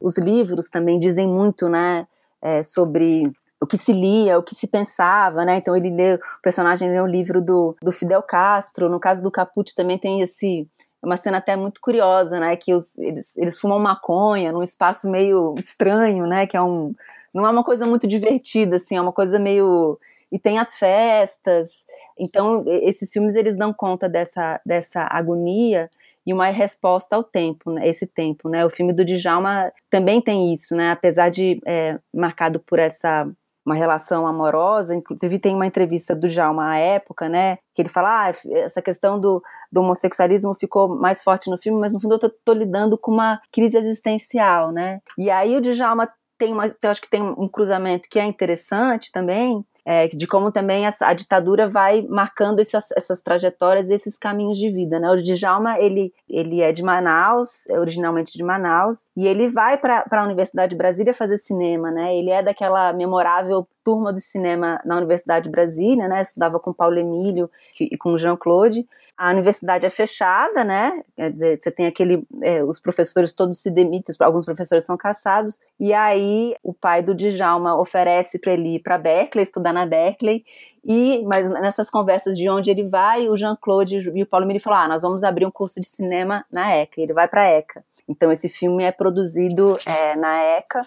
[0.00, 2.06] Os livros também dizem muito, né?
[2.40, 5.56] É, sobre o que se lia, o que se pensava, né?
[5.56, 8.88] Então ele lê, o personagem lê o livro do, do Fidel Castro.
[8.88, 10.68] No caso do Caput também tem esse
[11.02, 12.56] é uma cena até muito curiosa, né?
[12.56, 16.46] Que os, eles, eles fumam maconha num espaço meio estranho, né?
[16.46, 16.94] Que é um.
[17.32, 19.98] Não é uma coisa muito divertida, assim, é uma coisa meio.
[20.32, 21.84] E tem as festas.
[22.18, 25.90] Então, esses filmes eles dão conta dessa, dessa agonia
[26.26, 28.66] e uma resposta ao tempo, né, esse tempo, né?
[28.66, 30.90] O filme do Djalma também tem isso, né?
[30.90, 33.30] Apesar de é, marcado por essa
[33.66, 34.94] uma relação amorosa.
[34.94, 37.58] Inclusive, tem uma entrevista do Djalma à época, né?
[37.74, 41.92] Que ele fala: ah, essa questão do, do homossexualismo ficou mais forte no filme, mas
[41.92, 45.00] no fundo eu tô, tô lidando com uma crise existencial, né?
[45.18, 49.10] E aí o Djalma tem uma, eu acho que tem um cruzamento que é interessante
[49.10, 54.68] também, é, de como também a, ditadura vai marcando essas, essas, trajetórias, esses caminhos de
[54.68, 55.08] vida, né?
[55.08, 60.04] O Djalma, ele, ele é de Manaus, é originalmente de Manaus, e ele vai para
[60.10, 62.16] a Universidade de Brasília fazer cinema, né?
[62.16, 66.20] Ele é daquela memorável turma de cinema na Universidade de Brasília, né?
[66.20, 68.84] Estudava com Paulo Emílio e com Jean-Claude,
[69.16, 71.02] a universidade é fechada, né?
[71.16, 72.22] Quer dizer, você tem aquele.
[72.42, 77.14] É, os professores todos se demitem, alguns professores são caçados, e aí o pai do
[77.14, 80.44] Djalma oferece para ele ir para Berkeley, estudar na Berkeley,
[80.84, 84.84] e, mas nessas conversas de onde ele vai, o Jean-Claude e o Paulo Miri falaram:
[84.84, 87.50] ah, nós vamos abrir um curso de cinema na ECA, e ele vai para a
[87.50, 87.84] ECA.
[88.08, 90.86] Então, esse filme é produzido é, na ECA.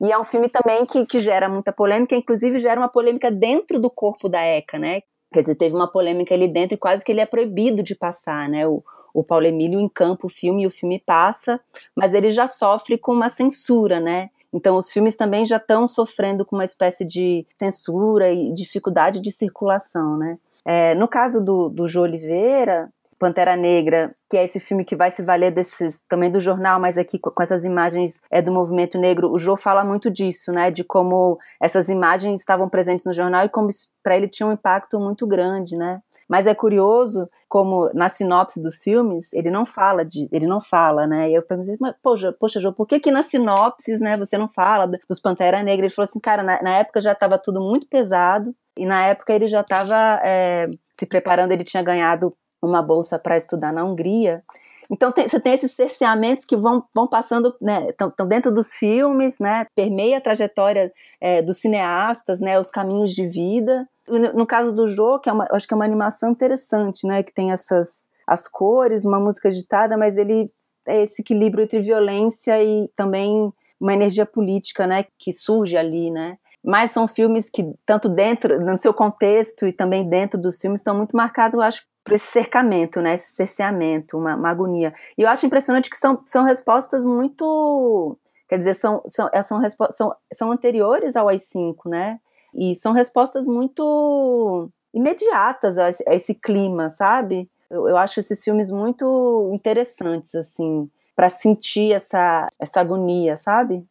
[0.00, 3.78] E é um filme também que, que gera muita polêmica, inclusive gera uma polêmica dentro
[3.78, 5.02] do corpo da ECA, né?
[5.32, 8.48] Quer dizer, teve uma polêmica ali dentro e quase que ele é proibido de passar,
[8.48, 8.66] né?
[8.66, 11.60] O, o Paulo Emílio encampa o filme e o filme passa,
[11.94, 14.30] mas ele já sofre com uma censura, né?
[14.54, 19.32] Então, os filmes também já estão sofrendo com uma espécie de censura e dificuldade de
[19.32, 20.38] circulação, né?
[20.64, 22.88] É, no caso do, do Jô Oliveira,
[23.18, 26.96] Pantera Negra, que é esse filme que vai se valer desses também do jornal, mas
[26.96, 29.32] aqui com essas imagens é do movimento negro.
[29.32, 33.48] O Joe fala muito disso, né, de como essas imagens estavam presentes no jornal e
[33.48, 33.68] como
[34.02, 36.00] para ele tinha um impacto muito grande, né?
[36.28, 41.06] Mas é curioso como na sinopse dos filmes ele não fala de, ele não fala,
[41.06, 41.30] né?
[41.30, 44.48] E eu pensei, mas poxa, poxa, João, por que que nas sinopses, né, você não
[44.48, 45.86] fala dos Pantera Negra?
[45.86, 49.32] Ele falou assim, cara, na, na época já estava tudo muito pesado e na época
[49.32, 54.42] ele já estava é, se preparando, ele tinha ganhado uma bolsa para estudar na Hungria.
[54.90, 59.38] Então tem, você tem esses cerceamentos que vão, vão passando, né, estão dentro dos filmes,
[59.38, 63.88] né, permeia a trajetória é, dos cineastas, né, os caminhos de vida.
[64.06, 67.22] No, no caso do Jô, que é uma, acho que é uma animação interessante, né,
[67.22, 70.50] que tem essas as cores, uma música agitada, mas ele
[70.86, 76.38] é esse equilíbrio entre violência e também uma energia política, né, que surge ali, né?
[76.62, 80.96] Mas são filmes que, tanto dentro, no seu contexto e também dentro dos filmes, estão
[80.96, 83.14] muito marcados, acho, por esse cercamento, né?
[83.14, 84.94] Esse cerceamento, uma, uma agonia.
[85.16, 88.16] E eu acho impressionante que são, são respostas muito.
[88.46, 92.20] Quer dizer, são, são, são, são, são anteriores ao AI-5, né?
[92.54, 97.50] E são respostas muito imediatas a esse, a esse clima, sabe?
[97.70, 103.84] Eu, eu, acho esses filmes muito interessantes, assim, para sentir essa, essa agonia, sabe?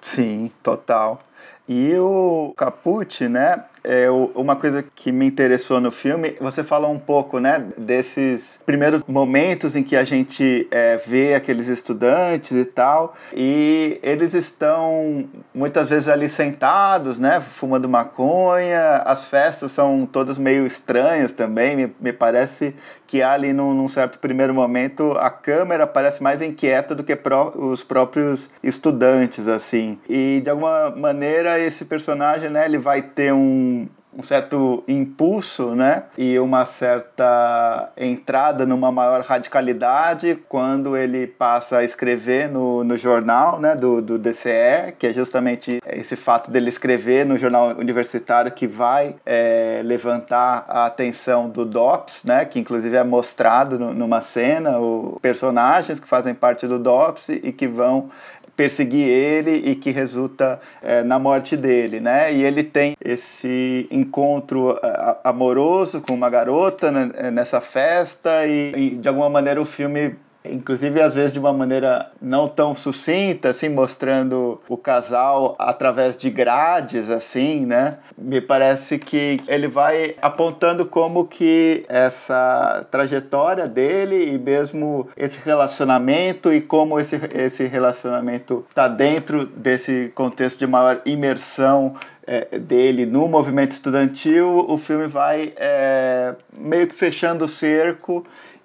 [0.00, 1.20] Sim, total.
[1.68, 6.98] E o Caput, né, é uma coisa que me interessou no filme, você fala um
[6.98, 13.14] pouco, né, desses primeiros momentos em que a gente é, vê aqueles estudantes e tal,
[13.34, 20.66] e eles estão muitas vezes ali sentados, né, fumando maconha, as festas são todas meio
[20.66, 22.74] estranhas também, me, me parece
[23.08, 27.52] que ali num, num, certo primeiro momento a câmera parece mais inquieta do que pró
[27.56, 29.98] os próprios estudantes assim.
[30.08, 33.77] E de alguma maneira esse personagem né ele vai ter um
[34.16, 36.04] um certo impulso, né?
[36.16, 43.60] E uma certa entrada numa maior radicalidade quando ele passa a escrever no, no jornal,
[43.60, 43.76] né?
[43.76, 49.16] Do, do DCE, que é justamente esse fato dele escrever no jornal universitário que vai
[49.26, 52.44] é, levantar a atenção do DOPS, né?
[52.44, 57.52] Que inclusive é mostrado no, numa cena, o personagens que fazem parte do DOPS e
[57.52, 58.10] que vão
[58.58, 62.34] perseguir ele e que resulta é, na morte dele, né?
[62.34, 64.76] E ele tem esse encontro
[65.22, 70.16] amoroso com uma garota né, nessa festa e, e de alguma maneira o filme
[70.52, 76.30] inclusive às vezes de uma maneira não tão sucinta, assim, mostrando o casal através de
[76.30, 77.98] grades, assim, né?
[78.16, 86.52] Me parece que ele vai apontando como que essa trajetória dele e mesmo esse relacionamento
[86.52, 91.94] e como esse, esse relacionamento está dentro desse contexto de maior imersão
[92.28, 98.22] é, dele no movimento estudantil, o filme vai é, meio que fechando o cerco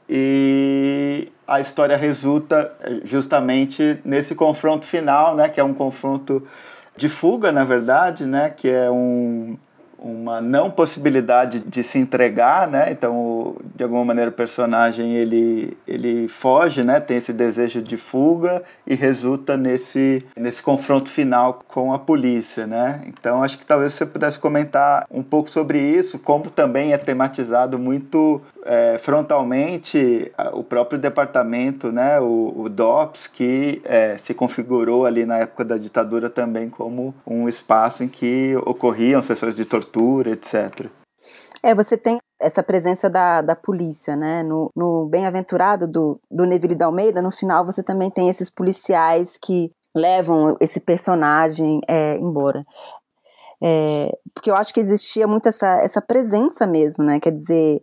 [0.10, 2.72] e a história resulta
[3.04, 6.46] justamente nesse confronto final, né, que é um confronto
[6.96, 9.58] de fuga, na verdade, né, que é um
[10.04, 12.92] uma não possibilidade de se entregar, né?
[12.92, 17.00] Então, de alguma maneira o personagem ele ele foge, né?
[17.00, 23.02] Tem esse desejo de fuga e resulta nesse nesse confronto final com a polícia, né?
[23.08, 27.80] Então, acho que talvez você pudesse comentar um pouco sobre isso, como também é tematizado
[27.80, 32.20] muito é, frontalmente o próprio departamento, né?
[32.20, 37.48] O, o DOPS que é, se configurou ali na época da ditadura também como um
[37.48, 40.90] espaço em que ocorriam sessões de tortura tortura, etc.
[41.62, 44.44] É, você tem essa presença da, da polícia, né?
[44.44, 49.38] No, no Bem-aventurado do, do Neville da Almeida, no final você também tem esses policiais
[49.42, 52.66] que levam esse personagem é, embora.
[53.66, 57.18] É, porque eu acho que existia muito essa, essa presença mesmo, né?
[57.20, 57.82] Quer dizer,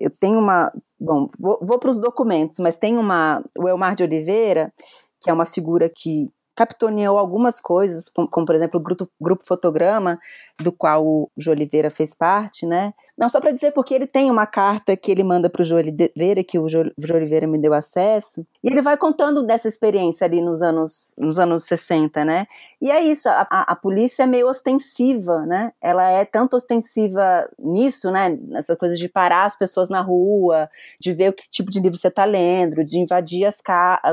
[0.00, 0.72] eu tenho uma.
[0.98, 3.44] Bom, vou, vou para os documentos, mas tem uma.
[3.58, 4.72] O Elmar de Oliveira,
[5.20, 10.18] que é uma figura que capitaneou algumas coisas, como, por exemplo o grupo, grupo Fotograma,
[10.60, 12.92] do qual o Jô Oliveira fez parte, né?
[13.18, 15.74] Não, só para dizer porque ele tem uma carta que ele manda para o Jô
[15.74, 20.40] Oliveira, que o Jô, Oliveira me deu acesso, e ele vai contando dessa experiência ali
[20.40, 22.46] nos anos, nos anos 60, né?
[22.80, 25.72] E é isso, a, a, a polícia é meio ostensiva, né?
[25.82, 28.38] Ela é tanto ostensiva nisso, né?
[28.40, 31.98] Nessas coisas de parar as pessoas na rua, de ver o que tipo de livro
[31.98, 33.58] você está lendo, de invadir as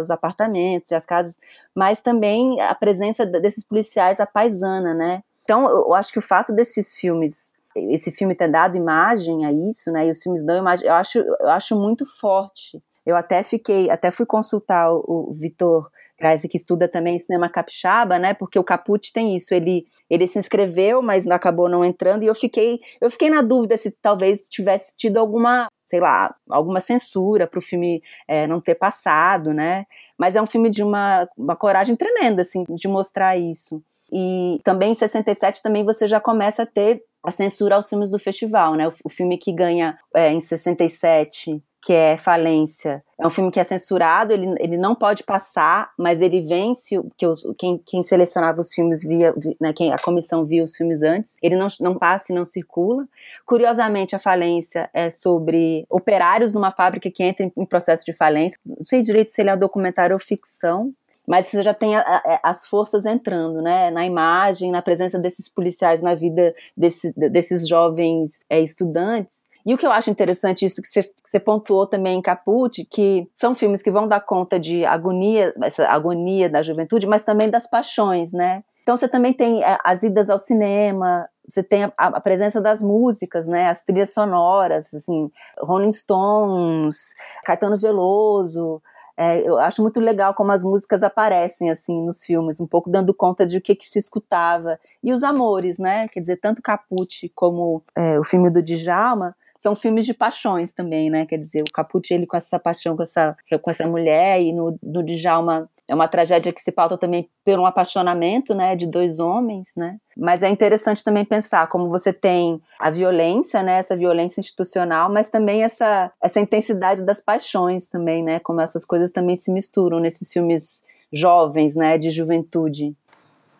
[0.01, 1.35] os apartamentos e as casas,
[1.75, 5.21] mas também a presença desses policiais à paisana, né?
[5.43, 9.91] Então, eu acho que o fato desses filmes, esse filme ter dado imagem a isso,
[9.91, 10.07] né?
[10.07, 12.81] E os filmes dão imagem, eu acho, eu acho muito forte.
[13.05, 18.17] Eu até fiquei, até fui consultar o, o Vitor Kreise, que estuda também cinema capixaba,
[18.17, 18.33] né?
[18.33, 22.35] Porque o Caput tem isso, ele, ele se inscreveu, mas acabou não entrando, e eu
[22.35, 27.59] fiquei, eu fiquei na dúvida se talvez tivesse tido alguma, sei lá, alguma censura para
[27.59, 29.85] o filme é, não ter passado, né?
[30.17, 33.83] Mas é um filme de uma, uma coragem tremenda, assim, de mostrar isso.
[34.11, 38.19] E também em 67 também você já começa a ter a censura aos filmes do
[38.19, 38.87] festival, né?
[38.87, 43.03] O, o filme que ganha é, em 67 que é Falência.
[43.19, 47.27] É um filme que é censurado, ele, ele não pode passar, mas ele vence, que
[47.27, 51.37] os, quem, quem selecionava os filmes via, né, quem, a comissão via os filmes antes,
[51.43, 53.07] ele não, não passa e não circula.
[53.45, 58.59] Curiosamente, a Falência é sobre operários numa fábrica que entra em, em processo de falência.
[58.65, 60.91] Não sei direito se ele é um documentário ou ficção,
[61.27, 65.49] mas você já tem a, a, as forças entrando, né, na imagem, na presença desses
[65.49, 69.45] policiais na vida desses, desses jovens é, estudantes.
[69.65, 72.85] E o que eu acho interessante, isso que você, que você pontuou também em Caput,
[72.85, 77.49] que são filmes que vão dar conta de agonia, essa agonia da juventude, mas também
[77.49, 78.63] das paixões, né?
[78.83, 82.83] Então você também tem é, as idas ao cinema, você tem a, a, presença das
[82.83, 87.09] músicas, né, as trilhas sonoras, assim, Rolling Stones,
[87.43, 88.79] Caetano Veloso,
[89.17, 93.13] é, eu acho muito legal como as músicas aparecem assim nos filmes, um pouco dando
[93.13, 94.79] conta de o que, que se escutava.
[95.03, 96.07] E os amores, né?
[96.09, 101.09] Quer dizer, tanto Caput como é, o filme do Djalma são filmes de paixões também,
[101.09, 101.25] né?
[101.25, 104.77] Quer dizer, o Caput ele com essa paixão com essa, com essa mulher e no,
[104.83, 109.19] no Djalma é uma tragédia que se pauta também por um apaixonamento, né, de dois
[109.19, 109.97] homens, né?
[110.17, 115.29] Mas é interessante também pensar como você tem a violência, né, essa violência institucional, mas
[115.29, 118.39] também essa essa intensidade das paixões também, né?
[118.39, 122.95] Como essas coisas também se misturam nesses filmes jovens, né, de juventude.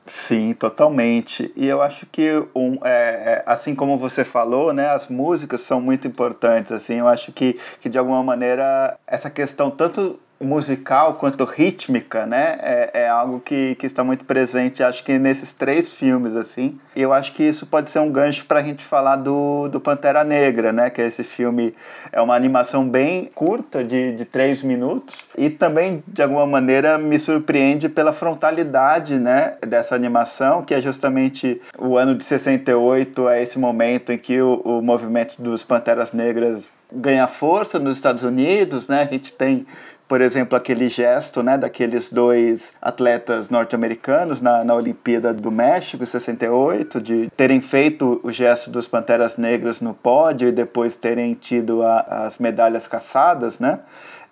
[0.06, 1.52] Sim, totalmente.
[1.56, 5.82] E eu acho que, um, é, é, assim como você falou, né, as músicas são
[5.82, 6.72] muito importantes.
[6.72, 12.58] Assim, eu acho que, que de alguma maneira essa questão tanto musical quanto rítmica, né,
[12.62, 16.80] é, é algo que, que está muito presente, acho que nesses três filmes, assim.
[16.96, 19.80] E eu acho que isso pode ser um gancho para a gente falar do, do
[19.80, 21.76] Pantera Negra, né, que é esse filme,
[22.12, 27.20] é uma animação bem curta, de, de três minutos, e também, de alguma maneira, me
[27.20, 33.58] surpreende pela frontalidade, né, dessa animação, que é justamente o ano de 68, é esse
[33.60, 39.02] momento em que o, o movimento dos Panteras Negras ganha força nos Estados Unidos, né,
[39.02, 39.66] a gente tem
[40.08, 47.02] por exemplo, aquele gesto né, daqueles dois atletas norte-americanos na, na Olimpíada do México, 68,
[47.02, 52.00] de terem feito o gesto dos Panteras Negras no pódio e depois terem tido a,
[52.26, 53.80] as medalhas caçadas, né?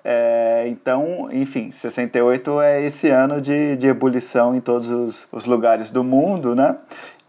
[0.05, 5.89] É, então, enfim, 68 é esse ano de, de ebulição em todos os, os lugares
[5.89, 6.75] do mundo, né?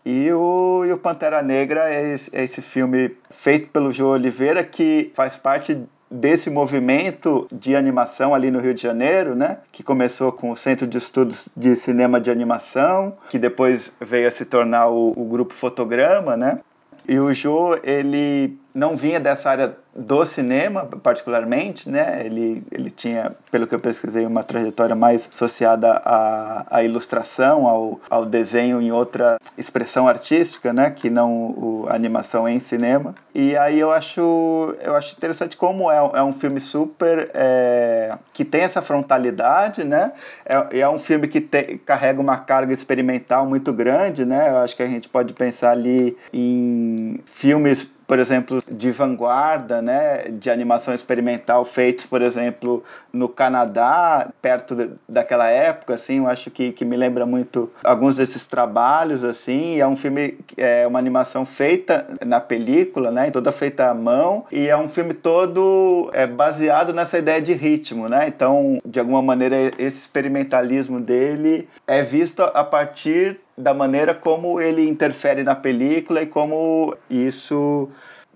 [0.04, 4.62] E o, e o Pantera Negra é esse, é esse filme feito pelo João Oliveira
[4.62, 5.78] que faz parte
[6.14, 9.58] desse movimento de animação ali no Rio de Janeiro, né?
[9.72, 14.30] Que começou com o Centro de Estudos de Cinema de Animação, que depois veio a
[14.30, 16.60] se tornar o, o Grupo Fotograma, né?
[17.08, 22.22] E o Jô, ele não vinha dessa área do cinema, particularmente, né?
[22.24, 28.00] Ele, ele tinha, pelo que eu pesquisei, uma trajetória mais associada à, à ilustração, ao,
[28.10, 30.90] ao desenho em outra expressão artística, né?
[30.90, 33.14] Que não o, a animação em cinema.
[33.32, 37.30] E aí eu acho, eu acho interessante como é, é um filme super...
[37.32, 40.12] É, que tem essa frontalidade, né?
[40.44, 44.50] É, é um filme que te, carrega uma carga experimental muito grande, né?
[44.50, 50.24] Eu acho que a gente pode pensar ali em filmes por exemplo, de vanguarda, né,
[50.28, 52.82] de animação experimental feitos, por exemplo,
[53.12, 58.16] no Canadá, perto de, daquela época, assim, eu acho que, que me lembra muito alguns
[58.16, 63.90] desses trabalhos, assim, é um filme, é uma animação feita na película, né, toda feita
[63.90, 68.80] à mão, e é um filme todo é, baseado nessa ideia de ritmo, né, então,
[68.84, 75.42] de alguma maneira, esse experimentalismo dele é visto a partir da maneira como ele interfere
[75.42, 77.88] na película e como isso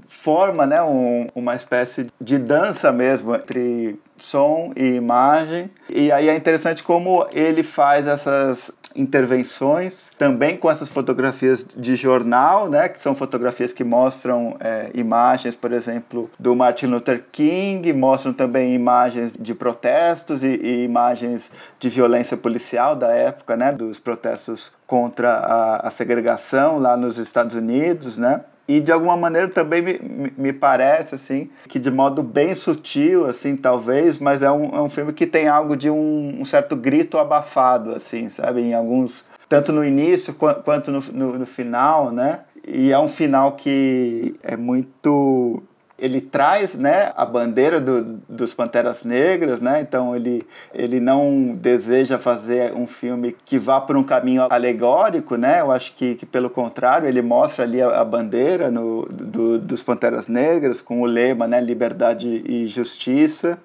[0.07, 5.71] forma né, um, uma espécie de dança mesmo entre som e imagem.
[5.89, 12.69] E aí é interessante como ele faz essas intervenções também com essas fotografias de jornal,
[12.69, 18.33] né, que são fotografias que mostram é, imagens, por exemplo, do Martin Luther King, mostram
[18.33, 24.73] também imagens de protestos e, e imagens de violência policial da época, né, dos protestos
[24.87, 28.41] contra a, a segregação lá nos Estados Unidos, né.
[28.69, 33.57] E de alguma maneira também me, me parece assim que de modo bem sutil assim
[33.57, 37.17] talvez, mas é um, é um filme que tem algo de um, um certo grito
[37.17, 42.41] abafado assim, sabe, em alguns tanto no início quanto no, no, no final, né?
[42.67, 45.63] E é um final que é muito
[45.99, 49.81] ele traz né, a bandeira do, dos Panteras Negras, né?
[49.81, 55.61] então ele, ele não deseja fazer um filme que vá por um caminho alegórico, né?
[55.61, 59.83] eu acho que, que pelo contrário, ele mostra ali a, a bandeira no, do, dos
[59.83, 63.59] Panteras Negras com o lema né, Liberdade e Justiça.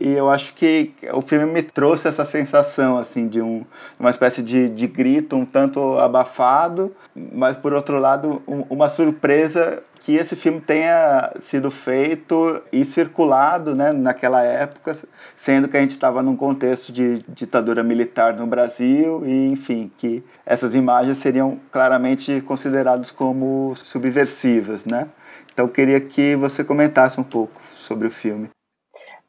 [0.00, 3.64] E eu acho que o filme me trouxe essa sensação, assim, de um,
[3.98, 9.82] uma espécie de, de grito um tanto abafado, mas por outro lado, um, uma surpresa
[10.00, 14.96] que esse filme tenha sido feito e circulado né, naquela época,
[15.36, 20.22] sendo que a gente estava num contexto de ditadura militar no Brasil e, enfim, que
[20.44, 25.08] essas imagens seriam claramente consideradas como subversivas, né?
[25.52, 28.53] Então, eu queria que você comentasse um pouco sobre o filme.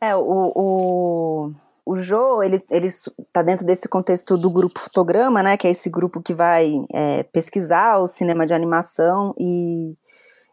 [0.09, 1.51] É, o, o,
[1.85, 2.87] o Joe, ele, ele
[3.31, 7.23] tá dentro desse contexto do grupo Fotograma, né, que é esse grupo que vai é,
[7.23, 9.95] pesquisar o cinema de animação e,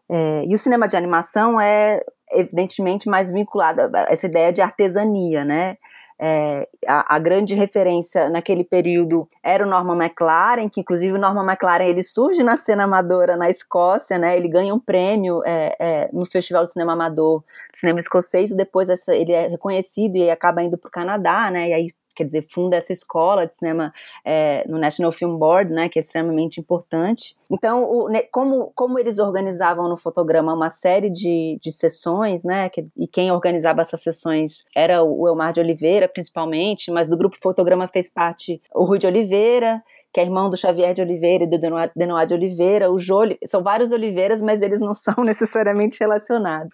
[0.09, 2.01] É, e o cinema de animação é
[2.31, 5.77] evidentemente mais vinculado a essa ideia de artesania, né?
[6.25, 11.43] É, a, a, grande referência naquele período era o Norman McLaren, que inclusive o Norman
[11.43, 14.37] McLaren ele surge na cena amadora na Escócia, né?
[14.37, 17.43] Ele ganha um prêmio é, é, no Festival de Cinema Amador,
[17.73, 21.67] cinema escocês, e depois essa, ele é reconhecido e acaba indo para o Canadá, né?
[21.67, 23.93] E aí quer dizer, funda essa escola de cinema
[24.23, 27.35] é, no National Film Board, né, que é extremamente importante.
[27.49, 32.69] Então, o, né, como, como eles organizavam no fotograma uma série de, de sessões, né,
[32.69, 37.37] que, e quem organizava essas sessões era o Elmar de Oliveira, principalmente, mas do grupo
[37.41, 39.83] fotograma fez parte o Rui de Oliveira,
[40.13, 43.63] que é irmão do Xavier de Oliveira e do Denoá de Oliveira, o Jô, são
[43.63, 46.71] vários Oliveiras, mas eles não são necessariamente relacionados.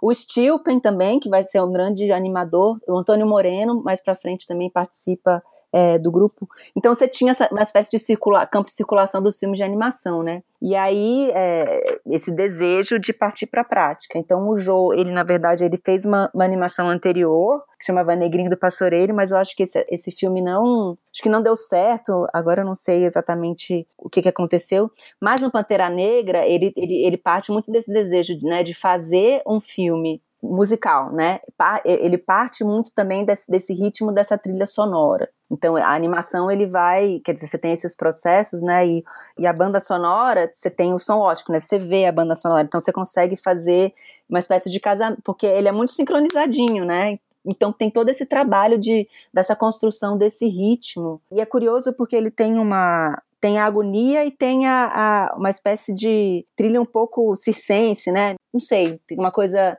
[0.00, 4.46] O Stilpen também, que vai ser um grande animador, o Antônio Moreno, mais para frente
[4.46, 6.48] também participa é, do grupo.
[6.74, 10.22] Então você tinha essa, uma espécie de circula, campo de circulação dos filmes de animação,
[10.22, 10.42] né?
[10.60, 14.18] E aí é, esse desejo de partir para a prática.
[14.18, 18.50] Então o Joe, ele na verdade ele fez uma, uma, animação anterior que chamava Negrinho
[18.50, 22.26] do Passoreiro, mas eu acho que esse, esse filme não, acho que não deu certo.
[22.32, 24.90] Agora eu não sei exatamente o que, que aconteceu.
[25.20, 29.60] Mas no Pantera Negra ele, ele, ele parte muito desse desejo, né, de fazer um
[29.60, 31.40] filme musical, né?
[31.84, 35.28] Ele parte muito também desse, desse ritmo dessa trilha sonora.
[35.50, 38.86] Então a animação ele vai, quer dizer, você tem esses processos, né?
[38.86, 39.04] E,
[39.38, 41.58] e a banda sonora, você tem o som ótico, né?
[41.58, 43.92] Você vê a banda sonora, então você consegue fazer
[44.28, 47.18] uma espécie de casamento, porque ele é muito sincronizadinho, né?
[47.44, 51.20] Então tem todo esse trabalho de dessa construção desse ritmo.
[51.32, 55.50] E é curioso porque ele tem uma tem a agonia e tem a, a, uma
[55.50, 58.34] espécie de trilha um pouco circense, né?
[58.52, 59.78] Não sei, uma coisa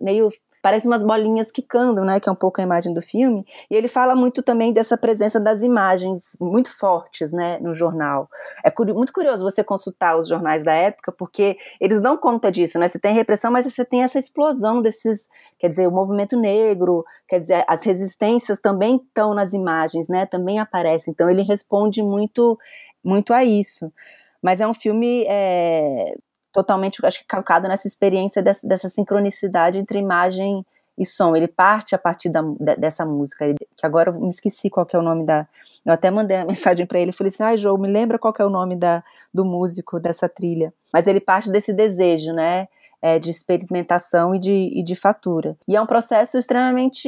[0.00, 0.28] meio
[0.64, 3.44] parece umas bolinhas quicando, né, que é um pouco a imagem do filme.
[3.70, 8.30] E ele fala muito também dessa presença das imagens muito fortes, né, no jornal.
[8.64, 12.88] É muito curioso você consultar os jornais da época, porque eles dão conta disso, né?
[12.88, 17.40] Você tem repressão, mas você tem essa explosão desses, quer dizer, o movimento negro, quer
[17.40, 20.24] dizer, as resistências também estão nas imagens, né?
[20.24, 21.12] Também aparecem.
[21.12, 22.58] Então ele responde muito,
[23.04, 23.92] muito a isso.
[24.40, 26.14] Mas é um filme é,
[26.54, 30.64] totalmente, acho que calcado nessa experiência dessa, dessa sincronicidade entre imagem
[30.96, 31.34] e som.
[31.34, 32.40] Ele parte a partir da,
[32.78, 35.48] dessa música, que agora eu me esqueci qual é o nome da.
[35.84, 38.44] Eu até mandei uma mensagem para ele, falei assim: ai, João, me lembra qual é
[38.44, 39.02] o nome da,
[39.32, 40.72] do músico dessa trilha.
[40.92, 42.68] Mas ele parte desse desejo, né?
[43.02, 45.58] É, de experimentação e de, e de fatura.
[45.68, 47.06] E é um processo extremamente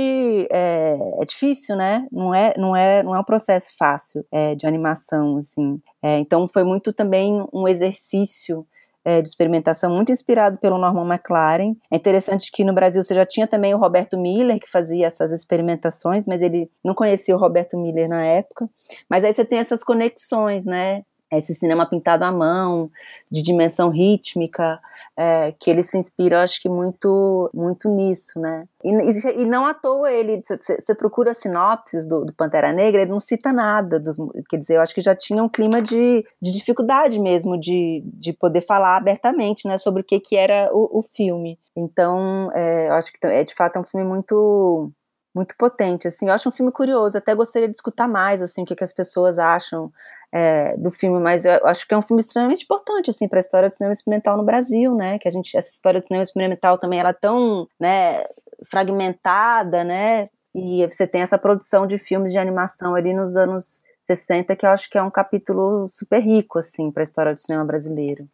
[0.53, 2.07] é, é difícil, né?
[2.13, 5.81] Não é, não é, não é um processo fácil é, de animação, assim.
[6.03, 8.67] É, então foi muito também um exercício
[9.07, 11.77] é, de experimentação muito inspirado pelo Norman McLaren.
[11.89, 15.31] É interessante que no Brasil você já tinha também o Roberto Miller, que fazia essas
[15.31, 18.69] experimentações, mas ele não conhecia o Roberto Miller na época.
[19.09, 21.05] Mas aí você tem essas conexões, né?
[21.31, 22.91] Esse cinema pintado à mão,
[23.31, 24.81] de dimensão rítmica,
[25.17, 28.67] é, que ele se inspira, acho que muito, muito nisso, né?
[28.85, 33.11] E, e, e não à toa ele, você procura sinopses do, do, Pantera Negra, ele
[33.11, 34.17] não cita nada, dos,
[34.49, 38.33] quer dizer, eu acho que já tinha um clima de, de dificuldade mesmo de, de
[38.33, 41.59] poder falar abertamente, né, sobre o que, que era o, o filme.
[41.75, 44.93] Então, é, eu acho que é de fato é um filme muito
[45.35, 48.65] muito potente, assim, eu acho um filme curioso, até gostaria de escutar mais, assim, o
[48.65, 49.93] que, que as pessoas acham
[50.37, 53.41] é, do filme, mas eu acho que é um filme extremamente importante assim para a
[53.41, 55.19] história do cinema experimental no Brasil, né?
[55.19, 58.23] Que a gente essa história do cinema experimental também era é tão, né,
[58.71, 60.29] fragmentada, né?
[60.55, 64.71] E você tem essa produção de filmes de animação ali nos anos 60 que eu
[64.71, 68.29] acho que é um capítulo super rico assim para a história do cinema brasileiro.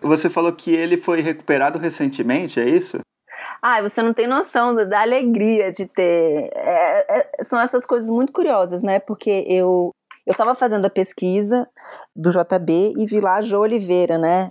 [0.00, 3.00] Você falou que ele foi recuperado recentemente, é isso?
[3.60, 6.50] Ah, você não tem noção da alegria de ter.
[6.54, 8.98] É, é, são essas coisas muito curiosas, né?
[8.98, 9.90] Porque eu
[10.26, 11.68] eu estava fazendo a pesquisa
[12.14, 14.50] do JB e vi lá a Jo Oliveira, né?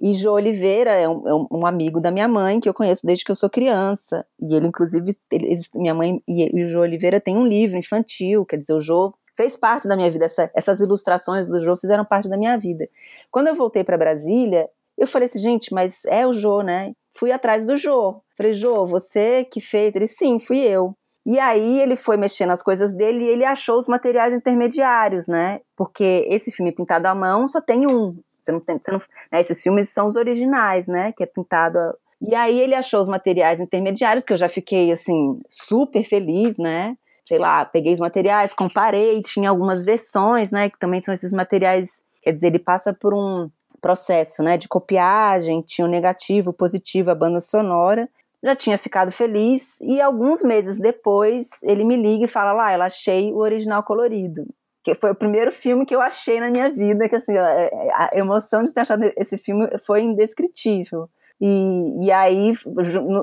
[0.00, 3.24] E Jo Oliveira é um, é um, amigo da minha mãe, que eu conheço desde
[3.24, 4.26] que eu sou criança.
[4.40, 8.56] E ele, inclusive, eles, minha mãe e o Jo Oliveira tem um livro infantil, quer
[8.56, 10.24] dizer, o Jo fez parte da minha vida.
[10.24, 12.88] Essa, essas ilustrações do Jo fizeram parte da minha vida.
[13.30, 16.92] Quando eu voltei para Brasília, eu falei assim, gente, mas é o Jo, né?
[17.14, 18.20] Fui atrás do Jo.
[18.36, 19.94] Falei, Jo, você que fez?
[19.94, 20.96] Ele, sim, fui eu.
[21.24, 25.60] E aí ele foi mexendo nas coisas dele e ele achou os materiais intermediários, né?
[25.76, 28.18] Porque esse filme pintado à mão só tem um.
[28.40, 28.98] Você não tem, você não,
[29.30, 29.40] né?
[29.40, 31.12] Esses filmes são os originais, né?
[31.12, 31.78] Que é pintado.
[31.78, 31.94] A...
[32.20, 36.96] E aí ele achou os materiais intermediários, que eu já fiquei assim super feliz, né?
[37.24, 40.68] Sei lá, peguei os materiais, comparei, tinha algumas versões, né?
[40.68, 42.02] Que também são esses materiais.
[42.20, 43.48] Quer dizer, ele passa por um
[43.80, 44.56] processo, né?
[44.56, 48.08] De copiagem, tinha o negativo, o positivo, a banda sonora
[48.42, 52.86] já tinha ficado feliz e alguns meses depois ele me liga e fala lá, ela
[52.86, 54.46] achei o original colorido.
[54.84, 58.10] que foi o primeiro filme que eu achei na minha vida, que assim, é, a
[58.14, 61.08] emoção de ter achado esse filme foi indescritível.
[61.40, 62.52] E, e aí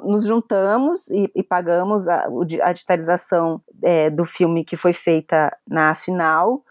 [0.03, 2.27] nos juntamos e, e pagamos a,
[2.63, 6.63] a digitalização é, do filme que foi feita na final.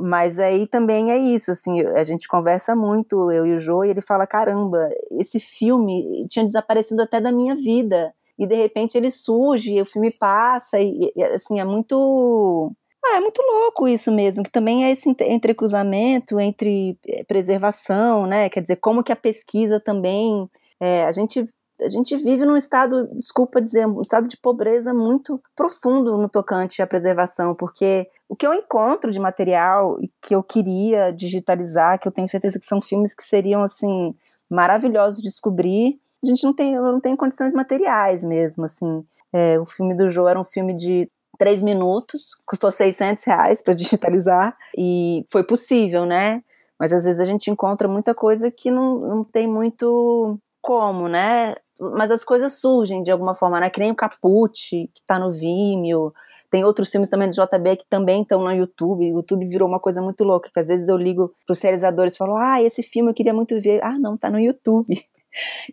[0.00, 3.90] Mas aí também é isso, assim, a gente conversa muito, eu e o Jô, e
[3.90, 8.12] ele fala: caramba, esse filme tinha desaparecido até da minha vida.
[8.38, 12.72] E de repente ele surge, o filme passa, e, e assim, é muito
[13.04, 18.48] ah, é muito louco isso mesmo, que também é esse entrecruzamento entre eh, preservação, né?
[18.50, 20.48] Quer dizer, como que a pesquisa também.
[20.78, 21.46] É, a gente
[21.82, 26.82] a gente vive num estado, desculpa dizer, um estado de pobreza muito profundo no tocante
[26.82, 32.12] à preservação, porque o que eu encontro de material que eu queria digitalizar, que eu
[32.12, 34.14] tenho certeza que são filmes que seriam assim
[34.48, 39.04] maravilhosos de descobrir, a gente não tem, não tem condições materiais mesmo, assim.
[39.32, 43.72] É, o filme do Joe era um filme de três minutos, custou 600 reais para
[43.74, 46.42] digitalizar e foi possível, né?
[46.78, 51.54] Mas às vezes a gente encontra muita coisa que não, não tem muito como, né?
[51.80, 53.70] Mas as coisas surgem de alguma forma, né?
[53.70, 56.12] Que nem o Caput, que tá no Vimeo.
[56.50, 59.12] Tem outros filmes também do JB que também estão no YouTube.
[59.12, 62.18] O YouTube virou uma coisa muito louca, que às vezes eu ligo pros realizadores e
[62.18, 63.82] falo, ah, esse filme eu queria muito ver.
[63.84, 64.86] Ah, não, tá no YouTube.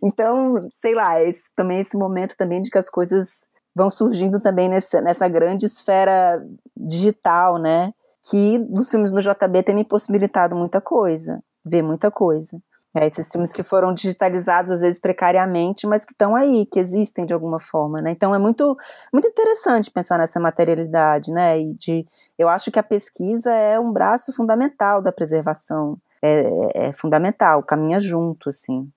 [0.00, 4.68] Então, sei lá, esse, também esse momento também de que as coisas vão surgindo também
[4.68, 6.40] nessa, nessa grande esfera
[6.76, 7.92] digital, né?
[8.30, 12.56] Que dos filmes no JB tem me possibilitado muita coisa, ver muita coisa.
[12.94, 17.26] É, esses filmes que foram digitalizados, às vezes precariamente, mas que estão aí, que existem
[17.26, 18.10] de alguma forma, né?
[18.10, 18.76] Então é muito,
[19.12, 21.60] muito interessante pensar nessa materialidade, né?
[21.60, 22.06] E de,
[22.38, 26.40] eu acho que a pesquisa é um braço fundamental da preservação, é,
[26.74, 28.90] é, é fundamental, caminha junto, assim.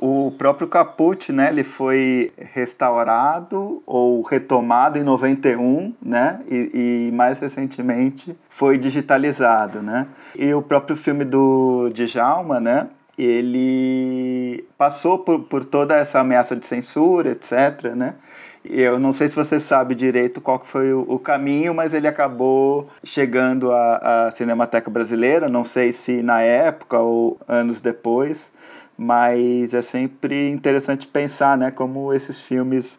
[0.00, 7.38] O próprio Caput, né, ele foi restaurado ou retomado em 91, né, e, e, mais
[7.38, 10.06] recentemente foi digitalizado, né.
[10.34, 12.88] E o próprio filme do Djalma, né,
[13.22, 18.14] ele passou por, por toda essa ameaça de censura, etc, né,
[18.64, 22.06] eu não sei se você sabe direito qual que foi o, o caminho, mas ele
[22.06, 28.52] acabou chegando à, à Cinemateca Brasileira, não sei se na época ou anos depois,
[28.98, 32.98] mas é sempre interessante pensar né, como esses filmes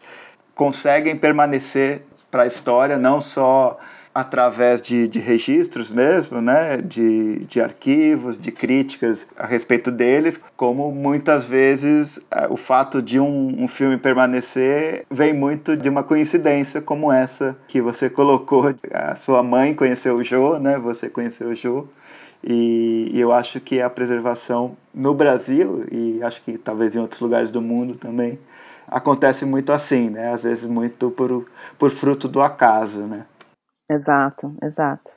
[0.54, 3.78] conseguem permanecer para a história, não só
[4.14, 10.92] através de, de registros mesmo, né, de, de arquivos, de críticas a respeito deles, como
[10.92, 16.80] muitas vezes é, o fato de um, um filme permanecer vem muito de uma coincidência
[16.80, 18.74] como essa que você colocou.
[18.92, 21.86] A sua mãe conheceu o Jô, né, você conheceu o Jô,
[22.44, 27.20] e, e, eu acho que a preservação no Brasil, e acho que talvez em outros
[27.20, 28.36] lugares do mundo também,
[28.88, 30.32] acontece muito assim, né?
[30.32, 31.46] Às vezes muito por,
[31.78, 33.26] por fruto do acaso, né?
[33.92, 35.12] Exato, exato.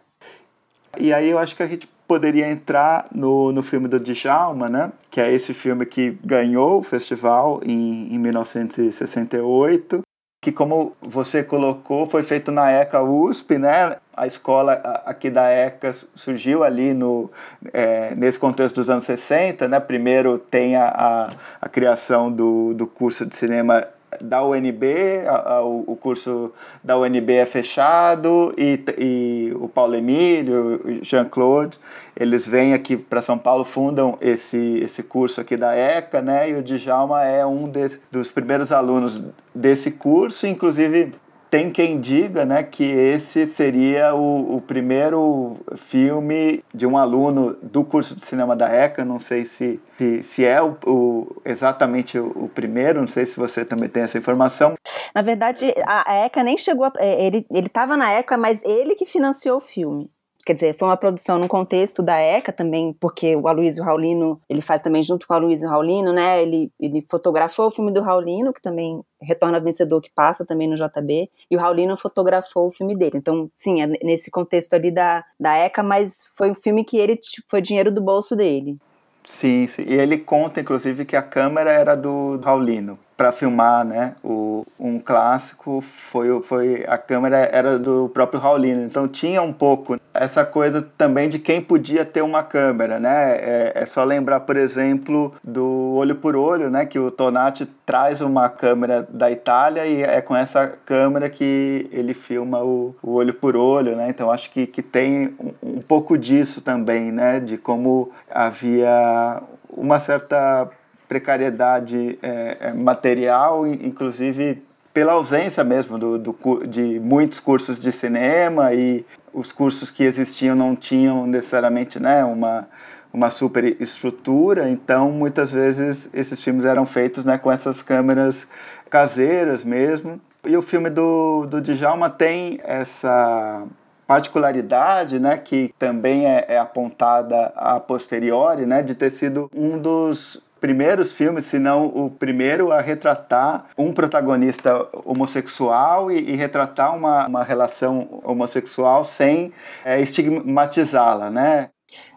[0.97, 4.91] E aí eu acho que a gente poderia entrar no, no filme do Djalma, né?
[5.09, 10.01] Que é esse filme que ganhou o festival em, em 1968
[10.45, 13.97] que como você colocou, foi feito na ECA USP, né?
[14.15, 14.73] A escola
[15.03, 17.32] aqui da ECA surgiu ali no,
[17.73, 19.80] é, nesse contexto dos anos 60, né?
[19.80, 23.88] Primeiro tem a, a, a criação do, do curso de cinema
[24.22, 26.51] da UNB, a, a, o curso
[26.84, 31.80] da UNB é fechado e, e o Paulo Emílio, o Jean-Claude,
[32.16, 36.49] eles vêm aqui para São Paulo, fundam esse, esse curso aqui da ECA, né?
[36.49, 37.72] E o Djalma é um
[38.11, 39.22] dos primeiros alunos
[39.53, 41.13] desse curso, inclusive
[41.49, 47.83] tem quem diga né, que esse seria o, o primeiro filme de um aluno do
[47.83, 49.05] curso de cinema da ECA.
[49.05, 53.37] Não sei se, se, se é o, o exatamente o, o, primeiro, não sei se
[53.37, 54.75] você também tem essa informação.
[55.13, 56.85] Na verdade, a ECA nem chegou.
[56.85, 60.09] A, é, ele estava na ECA, mas ele que financiou o filme
[60.45, 64.61] quer dizer, foi uma produção no contexto da ECA também, porque o Aloysio Raulino, ele
[64.61, 68.53] faz também junto com o Aloysio Raulino, né, ele, ele fotografou o filme do Raulino,
[68.53, 72.95] que também retorna vencedor, que passa também no JB, e o Raulino fotografou o filme
[72.95, 76.97] dele, então, sim, é nesse contexto ali da, da ECA, mas foi um filme que
[76.97, 78.77] ele, tipo, foi dinheiro do bolso dele.
[79.23, 84.13] Sim, sim, e ele conta, inclusive, que a câmera era do Raulino, para filmar, né?
[84.24, 89.97] O, um clássico foi, foi a câmera era do próprio Raulino, então tinha um pouco
[90.13, 93.36] essa coisa também de quem podia ter uma câmera, né?
[93.36, 96.86] É, é só lembrar, por exemplo, do Olho por Olho, né?
[96.86, 102.13] Que o Tonati traz uma câmera da Itália e é com essa câmera que ele
[102.13, 104.09] filma o, o Olho por Olho, né?
[104.09, 107.39] Então acho que, que tem um, um pouco disso também, né?
[107.39, 110.70] De como havia uma certa
[111.07, 116.35] precariedade é, é, material, inclusive pela ausência mesmo do, do,
[116.65, 122.65] de muitos cursos de cinema e os cursos que existiam não tinham necessariamente né, uma,
[123.13, 128.47] uma super estrutura, então muitas vezes esses filmes eram feitos né, com essas câmeras
[128.89, 130.19] caseiras mesmo.
[130.45, 133.65] E o filme do, do Djalma tem essa
[134.07, 140.41] particularidade, né, que também é, é apontada a posteriori, né, de ter sido um dos
[140.59, 147.27] primeiros filmes, se não o primeiro, a retratar um protagonista homossexual e, e retratar uma,
[147.27, 149.53] uma relação homossexual sem
[149.83, 151.69] é, estigmatizá-la, né?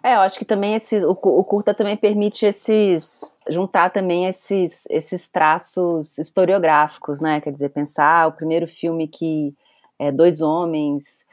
[0.03, 4.84] É, eu acho que também esse, o, o curta também permite esses juntar também esses,
[4.91, 7.41] esses traços historiográficos, né?
[7.41, 9.55] Quer dizer, pensar o primeiro filme que
[9.99, 11.26] é, dois homens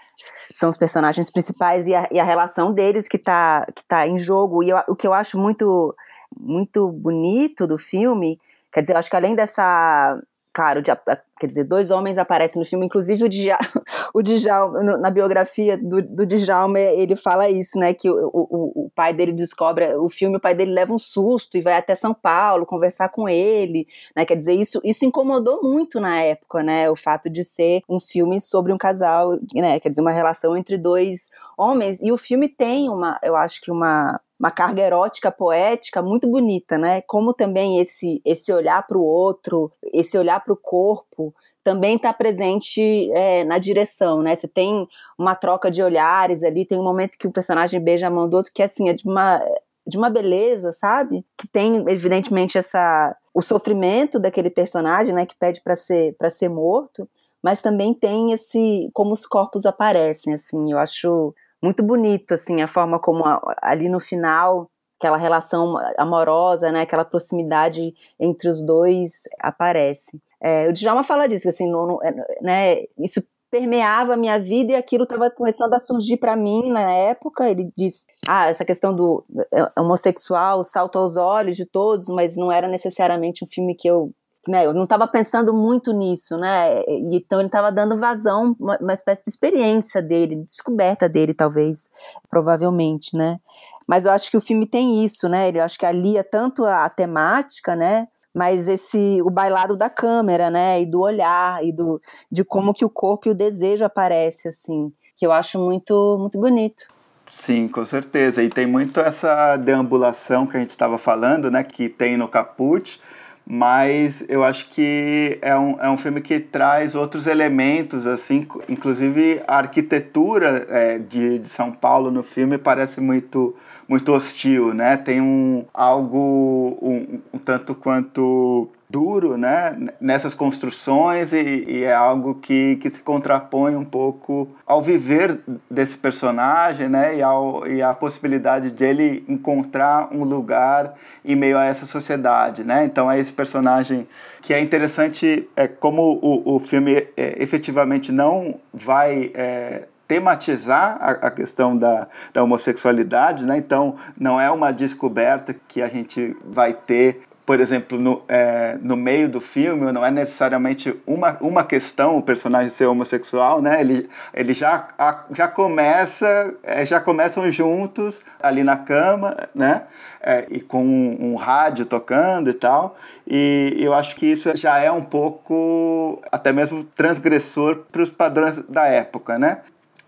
[0.53, 4.17] são os personagens principais e a, e a relação deles que está que tá em
[4.17, 4.63] jogo.
[4.63, 5.93] E eu, o que eu acho muito
[6.39, 8.39] muito bonito do filme.
[8.71, 10.21] Quer dizer, eu acho que além dessa.
[10.53, 10.91] Claro, de,
[11.39, 13.83] quer dizer, dois homens aparecem no filme, inclusive o Djalma,
[14.13, 18.91] o Djalma na biografia do, do Djalma, ele fala isso, né, que o, o, o
[18.95, 22.13] pai dele descobre o filme, o pai dele leva um susto e vai até São
[22.13, 26.95] Paulo conversar com ele, né, quer dizer, isso, isso incomodou muito na época, né, o
[26.95, 31.29] fato de ser um filme sobre um casal, né, quer dizer, uma relação entre dois
[31.57, 36.27] homens, e o filme tem uma, eu acho que uma, uma carga erótica poética muito
[36.27, 37.01] bonita, né?
[37.01, 41.24] Como também esse esse olhar para o outro, esse olhar para o corpo
[41.65, 44.35] também está presente é, na direção, né?
[44.35, 44.87] Você tem
[45.17, 48.37] uma troca de olhares ali, tem um momento que o personagem beija a mão do
[48.37, 49.39] outro que assim é de uma
[49.87, 51.25] de uma beleza, sabe?
[51.35, 56.49] Que tem evidentemente essa o sofrimento daquele personagem, né, que pede para ser para ser
[56.49, 57.09] morto,
[57.41, 60.71] mas também tem esse como os corpos aparecem, assim.
[60.71, 66.71] Eu acho muito bonito, assim, a forma como a, ali no final aquela relação amorosa,
[66.71, 70.21] né, aquela proximidade entre os dois aparece.
[70.45, 71.67] É, o Djalma fala disso, assim,
[72.03, 76.69] é, né, isso permeava a minha vida e aquilo estava começando a surgir para mim
[76.71, 77.49] na época.
[77.49, 82.51] Ele diz, ah, essa questão do é, homossexual salta aos olhos de todos, mas não
[82.51, 84.11] era necessariamente um filme que eu
[84.47, 86.83] né, eu não estava pensando muito nisso, né?
[86.83, 91.33] E, então ele estava dando vazão, uma, uma, espécie de experiência dele, de descoberta dele,
[91.33, 91.89] talvez,
[92.29, 93.39] provavelmente, né?
[93.87, 95.47] Mas eu acho que o filme tem isso, né?
[95.47, 98.07] Ele, eu acho que alia tanto a, a temática, né?
[98.35, 100.81] Mas esse o bailado da câmera, né?
[100.81, 104.91] E do olhar e do de como que o corpo e o desejo aparece, assim,
[105.15, 106.85] que eu acho muito muito bonito.
[107.27, 108.43] Sim, com certeza.
[108.43, 111.63] E tem muito essa deambulação que a gente estava falando, né?
[111.63, 112.99] Que tem no Caput
[113.47, 119.41] mas eu acho que é um, é um filme que traz outros elementos, assim, inclusive
[119.47, 123.55] a arquitetura é, de, de São Paulo no filme parece muito,
[123.87, 124.97] muito hostil, né?
[124.97, 132.35] Tem um, algo um, um tanto quanto duro né, nessas construções e, e, é algo
[132.35, 137.93] que, que se contrapõe um pouco ao viver desse personagem né, e, ao, e a
[137.93, 140.93] possibilidade de ele encontrar um lugar
[141.25, 142.63] em meio a essa sociedade.
[142.63, 142.85] Né?
[142.85, 144.07] Então é esse personagem
[144.41, 149.29] que é interessante é, como o, o filme é, efetivamente não vai...
[149.33, 153.57] É, tematizar a, a, questão da, da homossexualidade, né?
[153.57, 158.97] Então não é uma descoberta que a gente vai ter por exemplo, no, é, no
[158.97, 163.79] meio do filme, não é necessariamente uma, uma questão o personagem ser homossexual, né?
[163.79, 169.83] Ele, ele já, a, já começa, é, já começam juntos ali na cama, né?
[170.21, 172.97] É, e com um, um, rádio tocando e tal.
[173.27, 178.59] E eu acho que isso já é um pouco, até mesmo transgressor para os padrões
[178.67, 179.59] da época, né?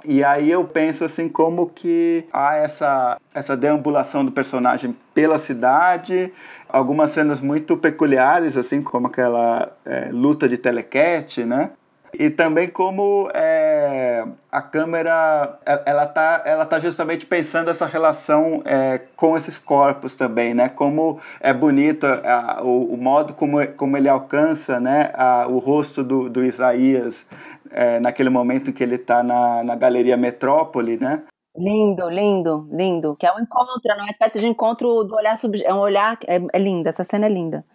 [0.06, 6.32] E aí eu penso assim como que há essa, essa deambulação do personagem pela cidade,
[6.70, 11.72] algumas cenas muito peculiares, assim como aquela é, luta de telequete, né?
[12.14, 19.02] E também como é, a câmera ela tá, ela tá justamente pensando essa relação é,
[19.16, 20.70] com esses corpos também, né?
[20.70, 25.12] Como é bonito a, o, o, modo como, como ele alcança né?
[25.14, 27.26] A, o rosto do, do Isaías
[27.70, 31.22] é, naquele momento em que ele está na, na Galeria Metrópole, né?
[31.58, 33.16] Lindo, lindo, lindo.
[33.20, 35.62] Que é um encontro, é uma espécie de encontro do olhar sub...
[35.64, 36.18] É um olhar.
[36.28, 37.66] É, é linda, essa cena é linda.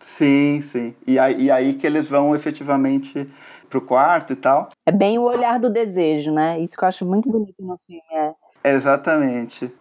[0.00, 0.94] Sim, sim.
[1.06, 3.28] E aí, e aí que eles vão efetivamente
[3.68, 4.68] pro quarto e tal.
[4.84, 6.60] É bem o olhar do desejo, né?
[6.60, 8.02] Isso que eu acho muito bonito no filme.
[8.12, 8.72] É.
[8.72, 9.72] Exatamente.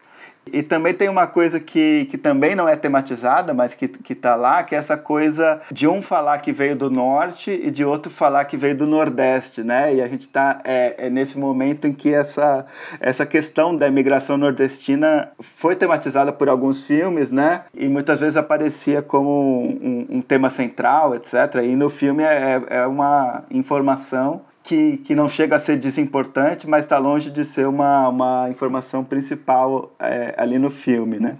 [0.45, 4.35] E também tem uma coisa que, que também não é tematizada, mas que, que tá
[4.35, 8.11] lá, que é essa coisa de um falar que veio do norte e de outro
[8.11, 9.93] falar que veio do nordeste, né?
[9.93, 12.65] E a gente tá é, é nesse momento em que essa,
[12.99, 17.65] essa questão da imigração nordestina foi tematizada por alguns filmes, né?
[17.73, 21.61] E muitas vezes aparecia como um, um tema central, etc.
[21.63, 26.83] E no filme é, é uma informação que, que não chega a ser desimportante, mas
[26.83, 31.37] está longe de ser uma, uma informação principal é, ali no filme, né?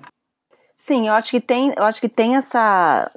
[0.78, 3.12] Sim, eu acho que tem, eu acho que tem essa,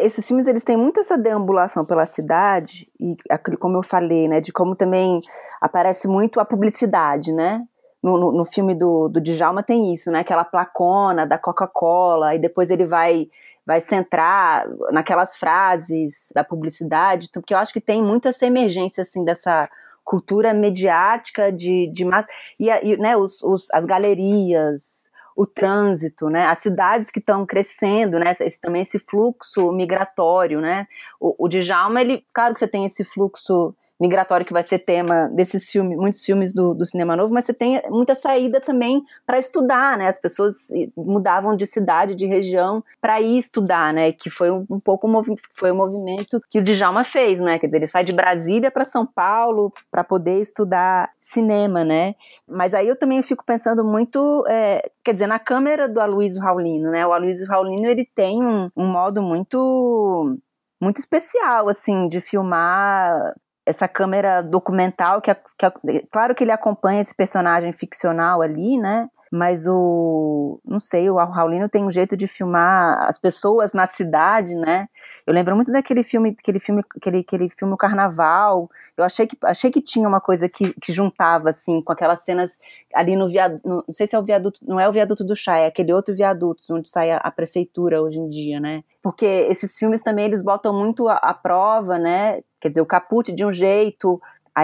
[0.00, 3.16] esses filmes eles têm muito essa deambulação pela cidade e
[3.60, 5.20] como eu falei, né, de como também
[5.60, 7.64] aparece muito a publicidade, né?
[8.02, 10.20] No, no, no filme do, do Djalma tem isso, né?
[10.20, 13.28] Aquela placona da Coca-Cola e depois ele vai
[13.66, 19.24] vai centrar naquelas frases da publicidade, porque eu acho que tem muito essa emergência assim
[19.24, 19.68] dessa
[20.04, 22.28] cultura mediática de, de massa.
[22.60, 28.18] E, e né, os, os, as galerias, o trânsito, né, as cidades que estão crescendo,
[28.20, 30.86] né, esse, também esse fluxo migratório, né,
[31.20, 35.28] o, o Djalma, ele, claro que você tem esse fluxo migratório que vai ser tema
[35.32, 39.38] desses filmes, muitos filmes do, do cinema novo, mas você tem muita saída também para
[39.38, 40.08] estudar, né?
[40.08, 44.12] As pessoas mudavam de cidade, de região para ir estudar, né?
[44.12, 45.08] Que foi um, um pouco
[45.54, 47.58] foi o um movimento que o Djalma fez, né?
[47.58, 52.14] Quer dizer, ele sai de Brasília para São Paulo para poder estudar cinema, né?
[52.46, 56.90] Mas aí eu também fico pensando muito, é, quer dizer, na câmera do Aloysio Raulino,
[56.90, 57.06] né?
[57.06, 60.36] O Aloysio Raulino ele tem um, um modo muito
[60.78, 63.34] muito especial, assim, de filmar
[63.66, 69.08] essa câmera documental que, que, claro que ele acompanha esse personagem ficcional ali, né?
[69.30, 74.54] Mas o, não sei, o Raulino tem um jeito de filmar as pessoas na cidade,
[74.54, 74.88] né?
[75.26, 78.70] Eu lembro muito daquele filme, aquele filme, aquele, aquele filme o Carnaval.
[78.96, 82.58] Eu achei que achei que tinha uma coisa que, que juntava assim com aquelas cenas
[82.94, 85.58] ali no viaduto, não sei se é o viaduto, não é o viaduto do chá,
[85.58, 88.84] é aquele outro viaduto onde sai a, a prefeitura hoje em dia, né?
[89.02, 92.42] Porque esses filmes também eles botam muito a prova, né?
[92.60, 94.20] Quer dizer, o Caput de um jeito,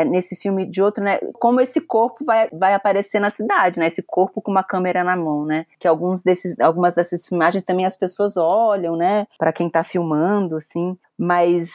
[0.06, 1.18] nesse filme de outro, né?
[1.34, 3.86] Como esse corpo vai, vai aparecer na cidade, né?
[3.86, 5.66] Esse corpo com uma câmera na mão, né?
[5.78, 9.26] Que alguns desses, algumas dessas imagens também as pessoas olham, né?
[9.38, 10.96] Para quem está filmando, assim.
[11.18, 11.70] Mas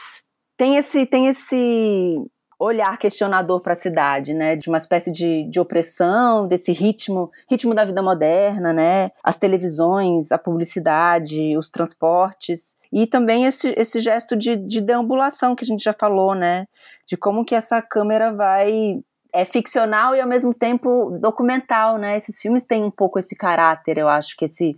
[0.58, 2.26] tem esse, tem esse
[2.60, 4.56] olhar questionador para a cidade, né?
[4.56, 9.12] De uma espécie de, de opressão, desse ritmo, ritmo da vida moderna, né?
[9.24, 15.64] As televisões, a publicidade, os transportes e também esse, esse gesto de, de deambulação que
[15.64, 16.66] a gente já falou, né?
[17.06, 19.02] De como que essa câmera vai
[19.34, 22.18] é ficcional e ao mesmo tempo documental, né?
[22.18, 24.76] Esses filmes têm um pouco esse caráter, eu acho que esse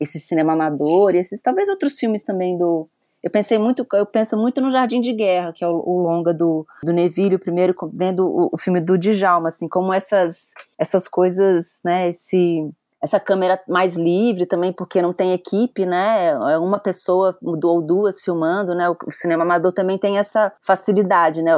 [0.00, 2.88] esse cinema amador, e esses talvez outros filmes também do
[3.22, 6.32] eu pensei muito, eu penso muito no Jardim de Guerra, que é o, o longa
[6.32, 11.08] do, do Neville, o primeiro vendo o, o filme do Djalma, assim, como essas essas
[11.08, 12.70] coisas, né, esse
[13.00, 16.28] essa câmera mais livre também, porque não tem equipe, né?
[16.28, 18.88] É uma pessoa ou duas filmando, né?
[18.90, 21.52] O cinema amador também tem essa facilidade, né?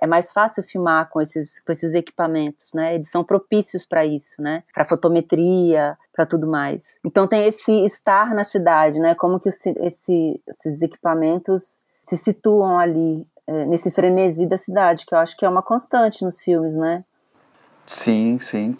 [0.00, 2.94] É mais fácil filmar com esses, com esses equipamentos, né?
[2.94, 4.62] Eles são propícios para isso, né?
[4.72, 6.98] Para fotometria, para tudo mais.
[7.04, 9.14] Então tem esse estar na cidade, né?
[9.14, 15.18] Como que esse, esses equipamentos se situam ali é, nesse frenesi da cidade, que eu
[15.18, 17.04] acho que é uma constante nos filmes, né?
[17.84, 18.76] Sim, sim.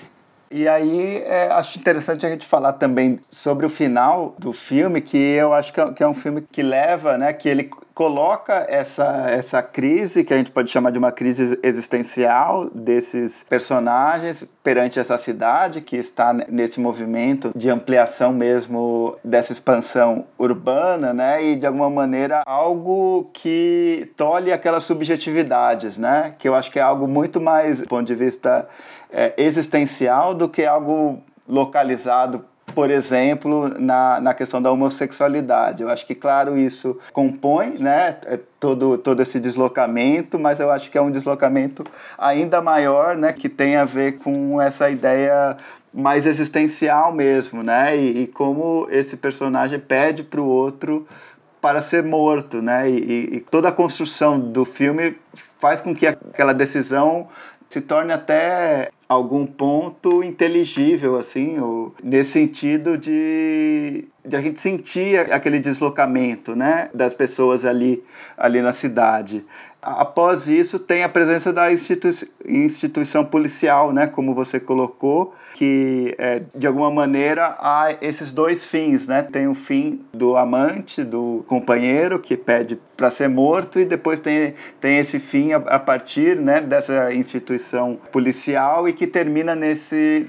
[0.50, 5.16] E aí é, acho interessante a gente falar também sobre o final do filme, que
[5.16, 7.70] eu acho que é, que é um filme que leva, né, que ele
[8.00, 14.42] coloca essa, essa crise, que a gente pode chamar de uma crise existencial desses personagens
[14.64, 21.44] perante essa cidade que está nesse movimento de ampliação mesmo dessa expansão urbana, né?
[21.44, 26.34] E de alguma maneira algo que tolhe aquelas subjetividades, né?
[26.38, 28.66] Que eu acho que é algo muito mais do ponto de vista
[29.12, 35.82] é, existencial do que algo localizado por exemplo, na, na questão da homossexualidade.
[35.82, 40.90] Eu acho que, claro, isso compõe né, é, todo, todo esse deslocamento, mas eu acho
[40.90, 41.84] que é um deslocamento
[42.16, 45.56] ainda maior, né, que tem a ver com essa ideia
[45.92, 51.06] mais existencial mesmo, né, e, e como esse personagem pede para o outro
[51.60, 55.16] para ser morto, né, e, e toda a construção do filme
[55.58, 57.28] faz com que aquela decisão
[57.68, 65.18] se torne até algum ponto inteligível, assim, ou, nesse sentido de, de a gente sentir
[65.32, 68.04] aquele deslocamento, né, das pessoas ali,
[68.38, 69.44] ali na cidade.
[69.82, 72.12] Após isso, tem a presença da institui
[72.50, 79.06] instituição policial, né, como você colocou, que é, de alguma maneira há esses dois fins,
[79.06, 79.22] né?
[79.22, 84.54] Tem o fim do amante, do companheiro que pede para ser morto e depois tem,
[84.78, 90.26] tem esse fim a, a, partir né, dessa instituição policial e que termina nesse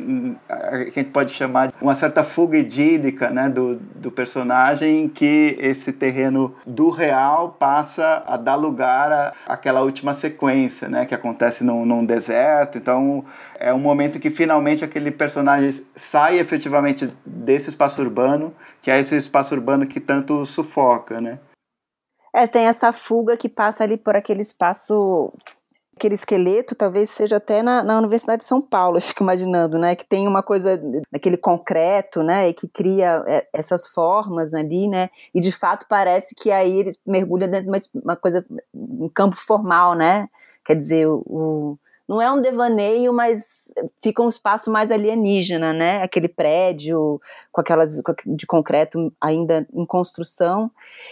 [0.93, 5.09] que a gente pode chamar de uma certa fuga idílica né, do, do personagem em
[5.09, 11.13] que esse terreno do real passa a dar lugar a aquela última sequência né, que
[11.13, 13.25] acontece num, num deserto então
[13.59, 19.15] é um momento que finalmente aquele personagem sai efetivamente desse espaço urbano que é esse
[19.15, 21.39] espaço urbano que tanto sufoca né
[22.33, 25.33] é, tem essa fuga que passa ali por aquele espaço,
[25.95, 29.95] aquele esqueleto, talvez seja até na, na Universidade de São Paulo, eu fico imaginando, né?
[29.95, 30.81] Que tem uma coisa
[31.11, 32.49] daquele concreto, né?
[32.49, 35.09] E que cria é, essas formas ali, né?
[35.35, 39.35] E de fato parece que aí eles mergulham dentro de uma, uma coisa, um campo
[39.35, 40.29] formal, né?
[40.63, 41.77] Quer dizer, o
[42.11, 46.03] não é um devaneio, mas fica um espaço mais alienígena, né?
[46.03, 47.21] Aquele prédio
[47.53, 50.69] com aquelas de concreto ainda em construção.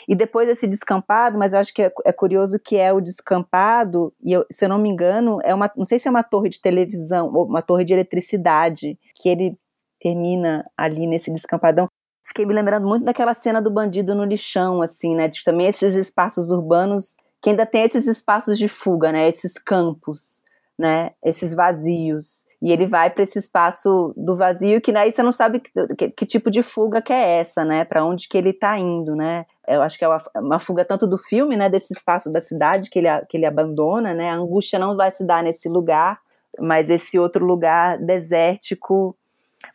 [0.09, 4.13] E depois esse descampado, mas eu acho que é, é curioso que é o descampado,
[4.21, 6.49] e eu, se eu não me engano, é uma, não sei se é uma torre
[6.49, 9.57] de televisão ou uma torre de eletricidade, que ele
[10.01, 11.87] termina ali nesse descampadão.
[12.25, 15.29] Fiquei me lembrando muito daquela cena do bandido no lixão, assim, né?
[15.29, 19.29] De também esses espaços urbanos que ainda tem esses espaços de fuga, né?
[19.29, 20.43] Esses campos
[20.79, 22.47] né, esses vazios.
[22.61, 26.09] E ele vai para esse espaço do vazio que aí você não sabe que, que,
[26.09, 27.85] que, tipo de fuga que é essa, né?
[27.85, 29.45] Para onde que ele está indo, né?
[29.67, 31.69] Eu acho que é uma, uma, fuga tanto do filme, né?
[31.69, 34.29] Desse espaço da cidade que ele, que ele abandona, né?
[34.29, 36.19] A angústia não vai se dar nesse lugar,
[36.59, 39.15] mas esse outro lugar desértico,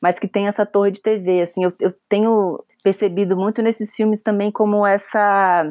[0.02, 1.40] mas que tem essa torre de TV.
[1.40, 5.64] Assim, eu, eu tenho percebido muito nesses filmes também como essa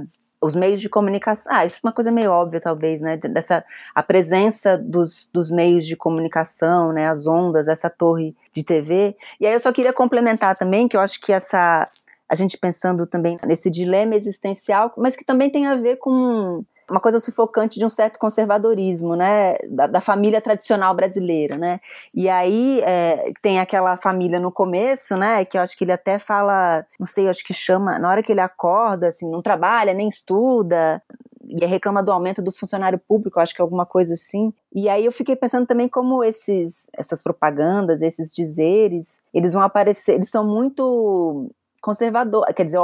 [0.43, 1.51] os meios de comunicação.
[1.53, 3.17] Ah, isso é uma coisa meio óbvia, talvez, né?
[3.17, 3.63] Dessa
[3.95, 7.09] a presença dos, dos meios de comunicação, né?
[7.09, 9.15] As ondas, essa torre de TV.
[9.39, 11.87] E aí eu só queria complementar também que eu acho que essa
[12.27, 16.99] a gente pensando também nesse dilema existencial, mas que também tem a ver com uma
[16.99, 21.79] coisa sufocante de um certo conservadorismo, né, da, da família tradicional brasileira, né,
[22.13, 26.19] e aí é, tem aquela família no começo, né, que eu acho que ele até
[26.19, 29.93] fala, não sei, eu acho que chama, na hora que ele acorda, assim, não trabalha,
[29.93, 31.01] nem estuda,
[31.45, 34.53] e reclama do aumento do funcionário público, acho que é alguma coisa assim.
[34.73, 40.15] E aí eu fiquei pensando também como esses, essas propagandas, esses dizeres, eles vão aparecer,
[40.15, 41.51] eles são muito
[41.83, 42.45] conservador.
[42.55, 42.79] Quer dizer,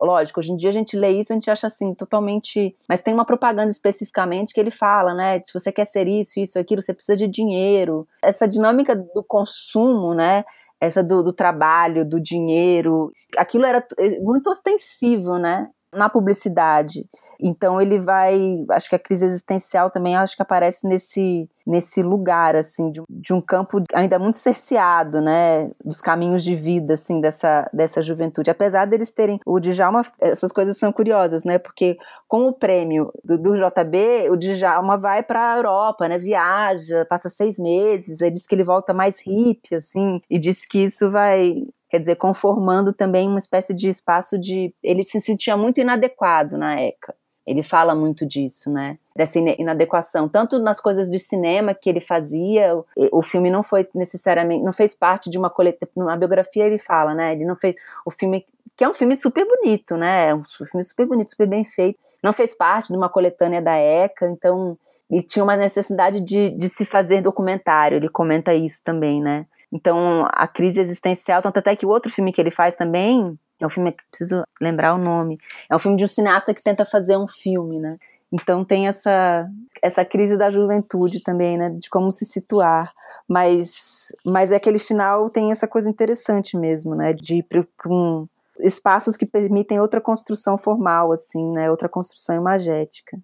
[0.00, 2.76] lógico, hoje em dia a gente lê isso, a gente acha assim, totalmente.
[2.86, 5.40] Mas tem uma propaganda especificamente que ele fala, né?
[5.44, 8.06] Se você quer ser isso, isso, aquilo, você precisa de dinheiro.
[8.22, 10.44] Essa dinâmica do consumo, né?
[10.78, 13.82] Essa do, do trabalho, do dinheiro, aquilo era
[14.20, 15.70] muito ostensivo, né?
[15.94, 17.06] Na publicidade.
[17.40, 22.54] Então ele vai, acho que a crise existencial também acho que aparece nesse nesse lugar
[22.54, 27.68] assim de, de, um campo ainda muito cerceado, né, dos caminhos de vida assim dessa
[27.72, 28.50] dessa juventude.
[28.50, 31.58] Apesar deles terem o Djalma, essas coisas são curiosas, né?
[31.58, 31.96] Porque
[32.28, 36.18] com o prêmio do, do JB, o Djalma vai para a Europa, né?
[36.18, 38.20] Viaja, passa seis meses.
[38.20, 41.64] Ele diz que ele volta mais hippie, assim, e diz que isso vai
[41.94, 44.74] quer dizer, conformando também uma espécie de espaço de.
[44.82, 47.14] Ele se sentia muito inadequado na ECA.
[47.46, 48.98] Ele fala muito disso, né?
[49.14, 52.74] Dessa inadequação, tanto nas coisas de cinema que ele fazia,
[53.12, 56.10] o filme não foi necessariamente, não fez parte de uma coletânea.
[56.10, 57.32] Na biografia ele fala, né?
[57.32, 58.44] Ele não fez o filme
[58.76, 60.30] que é um filme super bonito, né?
[60.30, 61.96] É um filme super bonito, super bem feito.
[62.20, 64.76] Não fez parte de uma coletânea da ECA, então
[65.08, 67.98] ele tinha uma necessidade de, de se fazer documentário.
[67.98, 69.46] Ele comenta isso também, né?
[69.74, 73.66] Então, a crise existencial, tanto até que o outro filme que ele faz também, é
[73.66, 75.36] um filme preciso lembrar o nome,
[75.68, 77.98] é um filme de um cineasta que tenta fazer um filme, né?
[78.32, 79.48] Então tem essa
[79.82, 82.92] essa crise da juventude também, né, de como se situar,
[83.28, 88.26] mas mas é aquele final tem essa coisa interessante mesmo, né, de ir para um,
[88.60, 93.18] espaços que permitem outra construção formal assim, né, outra construção imagética.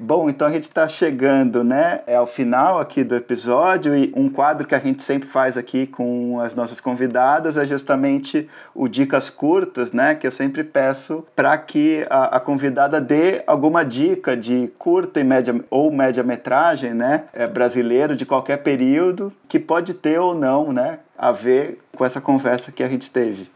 [0.00, 4.64] Bom, então a gente está chegando, né, ao final aqui do episódio e um quadro
[4.64, 9.90] que a gente sempre faz aqui com as nossas convidadas é justamente o dicas curtas,
[9.90, 15.18] né, que eu sempre peço para que a, a, convidada dê alguma dica de curta
[15.18, 20.32] e média ou média metragem, né, é, brasileiro de qualquer período que pode ter ou
[20.32, 23.50] não, né, a ver com essa conversa que a gente teve.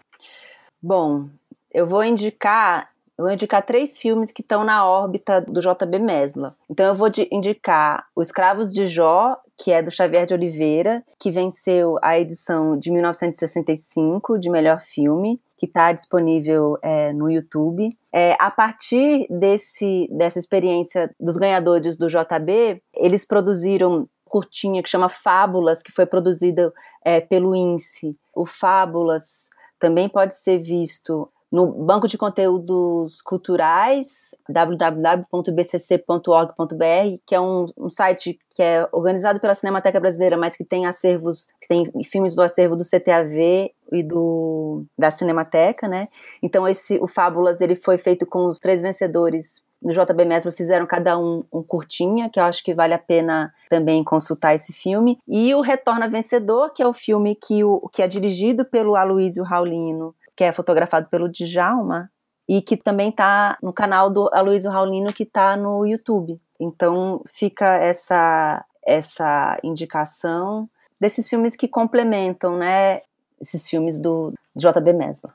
[0.82, 1.28] Bom,
[1.72, 6.54] eu vou indicar Eu vou indicar três filmes que estão na órbita do JB Mesbla.
[6.68, 11.30] Então eu vou indicar Os Escravos de Jó, que é do Xavier de Oliveira, que
[11.30, 17.96] venceu a edição de 1965 de melhor filme, que está disponível é, no YouTube.
[18.12, 25.10] É, a partir desse, dessa experiência dos ganhadores do JB, eles produziram curtinha que chama
[25.10, 26.72] Fábulas, que foi produzida
[27.04, 28.16] é, pelo INSE.
[28.34, 37.66] O Fábulas também pode ser visto no Banco de Conteúdos Culturais, www.bcc.org.br, que é um,
[37.76, 42.34] um, site que é organizado pela Cinemateca Brasileira, mas que tem acervos, que tem filmes
[42.34, 46.08] do acervo do CTAV e do da Cinemateca, né?
[46.42, 50.86] Então esse o Fábulas ele foi feito com os três vencedores do JB Mesma fizeram
[50.86, 55.18] cada um um curtinha, que eu acho que vale a pena também consultar esse filme.
[55.26, 59.42] E o Retorna Vencedor, que é o filme que, o, que é dirigido pelo Aloysio
[59.42, 62.10] Raulino, que é fotografado pelo Djalma,
[62.48, 66.40] e que também está no canal do Aloysio Raulino, que está no YouTube.
[66.58, 70.68] Então fica essa, essa indicação
[71.00, 73.02] desses filmes que complementam, né,
[73.40, 75.32] esses filmes do JB Mesma.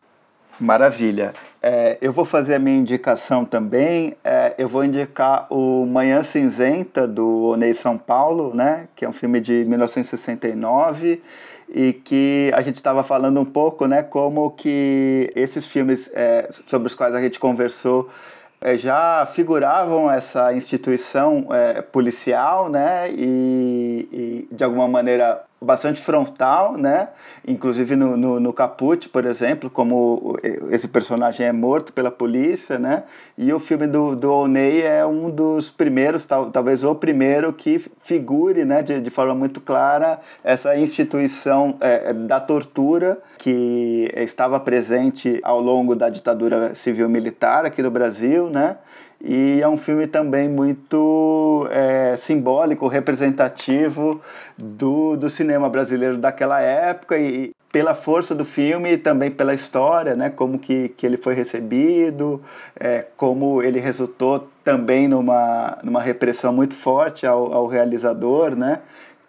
[0.60, 1.34] Maravilha.
[1.62, 4.18] É, eu vou fazer a minha indicação também.
[4.24, 9.14] É, eu vou indicar o Manhã Cinzenta, do Onei São Paulo, né, que é um
[9.14, 11.22] filme de 1969
[11.70, 16.88] e que a gente estava falando um pouco, né, como que esses filmes é, sobre
[16.88, 18.10] os quais a gente conversou
[18.60, 26.78] é, já figuravam essa instituição é, policial, né, e, e de alguma maneira bastante frontal,
[26.78, 27.10] né?
[27.48, 30.38] Inclusive no, no, no, Caput, por exemplo, como
[30.70, 33.04] esse personagem é morto pela polícia, né?
[33.38, 37.80] E o filme do, do Oney é um dos primeiros, tal, talvez o primeiro, que
[38.04, 45.40] figure, né, de, de forma muito clara essa instituição é, da tortura que estava presente
[45.44, 48.78] ao longo da ditadura civil-militar aqui no Brasil, né?
[49.22, 54.22] E é um filme também muito é, simbólico, representativo
[54.58, 60.16] do, do cinema brasileiro daquela época e pela força do filme e também pela história,
[60.16, 62.42] né, como que, que ele foi recebido,
[62.80, 68.80] é, como ele resultou também numa, numa repressão muito forte ao, ao realizador, né,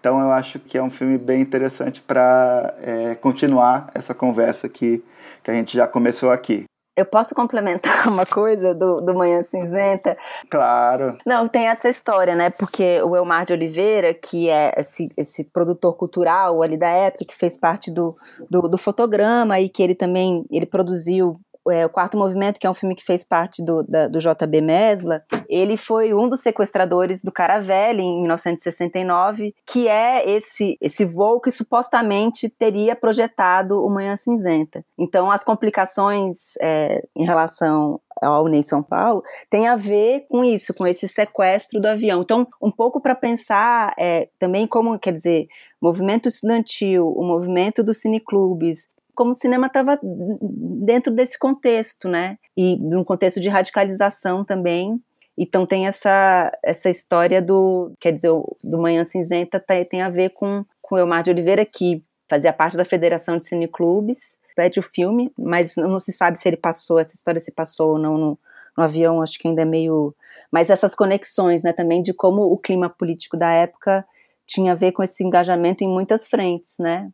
[0.01, 5.03] então eu acho que é um filme bem interessante para é, continuar essa conversa que,
[5.43, 6.65] que a gente já começou aqui.
[6.99, 10.17] Eu posso complementar uma coisa do, do Manhã Cinzenta?
[10.51, 11.17] Claro.
[11.25, 12.51] Não, tem essa história, né?
[12.51, 17.37] Porque o Elmar de Oliveira, que é esse, esse produtor cultural ali da época, que
[17.37, 18.17] fez parte do,
[18.51, 21.41] do, do fotograma e que ele também ele produziu
[21.71, 24.61] é, o Quarto Movimento, que é um filme que fez parte do, da, do JB
[24.61, 31.41] Mesbla, ele foi um dos sequestradores do Caravelle em 1969, que é esse, esse voo
[31.41, 34.85] que supostamente teria projetado o Manhã Cinzenta.
[34.99, 40.75] Então, as complicações é, em relação ao Unei São Paulo tem a ver com isso,
[40.75, 42.21] com esse sequestro do avião.
[42.21, 45.47] Então, um pouco para pensar é, também como, quer dizer,
[45.81, 48.89] movimento estudantil, o movimento dos cineclubes,
[49.19, 52.39] como o cinema estava dentro desse contexto, né?
[52.57, 55.03] E num contexto de radicalização também.
[55.37, 58.31] Então tem essa, essa história do, quer dizer,
[58.63, 62.53] do Manhã Cinzenta tem, tem a ver com, com o Elmar de Oliveira, que fazia
[62.53, 67.01] parte da Federação de Cineclubes, pede o filme, mas não se sabe se ele passou,
[67.01, 68.39] essa história se passou ou não no,
[68.77, 70.15] no avião, acho que ainda é meio...
[70.49, 74.07] Mas essas conexões, né, também de como o clima político da época
[74.47, 77.11] tinha a ver com esse engajamento em muitas frentes, né?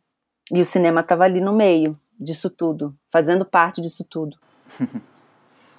[0.51, 4.37] E o cinema estava ali no meio disso tudo, fazendo parte disso tudo.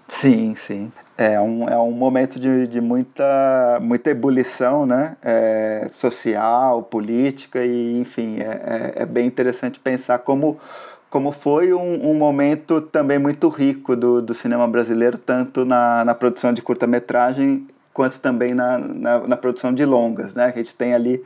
[0.08, 0.92] Sim, sim.
[1.18, 5.16] É um, é um momento de, de muita, muita ebulição né?
[5.22, 8.44] É, social, política, e enfim, é,
[8.96, 10.60] é, é, bem interessante pensar como,
[11.10, 16.14] como foi um, um momento também muito rico do, do cinema brasileiro, tanto na, na
[16.14, 20.34] produção de curta-metragem quanto também na, na, na, produção de longas.
[20.34, 20.44] Né?
[20.44, 21.24] A gente tem ali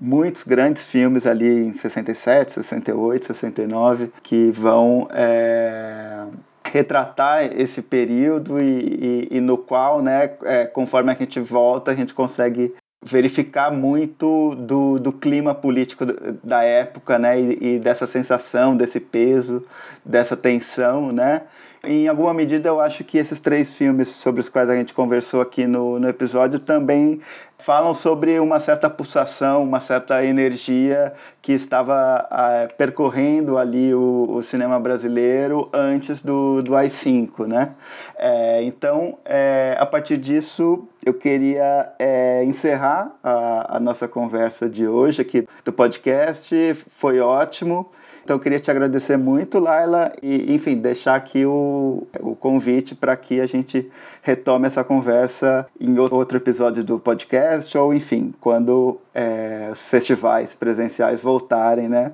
[0.00, 6.24] muitos grandes filmes ali em 67, 68, 69 que vão é,
[6.64, 11.94] retratar esse período e, e, e, no qual, né, é, conforme a gente volta, a
[11.94, 16.04] gente consegue verificar muito do, do clima político
[16.42, 19.64] da época, né, e, e dessa sensação, desse peso,
[20.04, 21.42] dessa tensão, né,
[21.84, 25.40] em alguma medida, eu acho que esses três filmes sobre os quais a gente conversou
[25.40, 27.20] aqui no, no episódio também
[27.58, 31.12] falam sobre uma certa pulsação, uma certa energia
[31.42, 37.70] que estava ah, percorrendo ali o, o, cinema brasileiro antes do, do AI-5, né?
[38.16, 44.86] É, então, é, a partir disso, eu queria é, encerrar a, a nossa conversa de
[44.86, 46.74] hoje aqui do podcast.
[46.90, 47.90] Foi ótimo.
[48.28, 53.16] Então eu queria te agradecer muito, Laila, e enfim, deixar aqui o, o convite para
[53.16, 53.90] que a gente
[54.20, 61.22] retome essa conversa em outro episódio do podcast, ou enfim, quando é, os festivais presenciais
[61.22, 62.12] voltarem, né?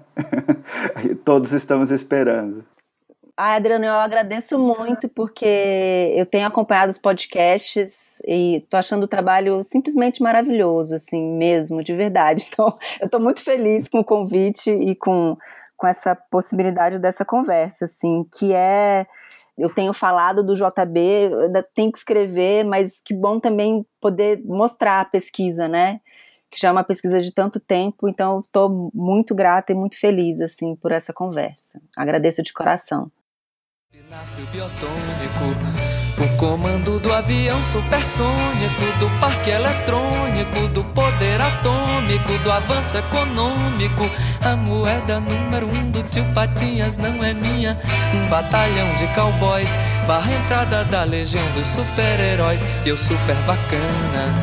[1.25, 2.65] Todos estamos esperando.
[3.37, 9.09] Ah, Adriano, eu agradeço muito porque eu tenho acompanhado os podcasts e tô achando o
[9.09, 12.47] trabalho simplesmente maravilhoso, assim, mesmo, de verdade.
[12.55, 15.37] Então, eu tô muito feliz com o convite e com,
[15.77, 19.07] com essa possibilidade dessa conversa, assim, que é
[19.57, 25.01] eu tenho falado do JB, ainda tenho que escrever, mas que bom também poder mostrar
[25.01, 26.01] a pesquisa, né?
[26.51, 30.41] Que já é uma pesquisa de tanto tempo, então estou muito grata e muito feliz
[30.41, 31.81] assim por essa conversa.
[31.97, 33.11] Agradeço de coração.
[33.95, 35.55] Espinafre biotônico,
[36.19, 44.11] o comando do avião supersônico, do parque eletrônico, do poder atômico, do avanço econômico.
[44.45, 47.79] A moeda número um do tio Patinhas não é minha.
[48.13, 49.77] Um batalhão de cowboys,
[50.09, 52.65] barra entrada da legião dos super-heróis.
[52.85, 54.35] E eu super bacana.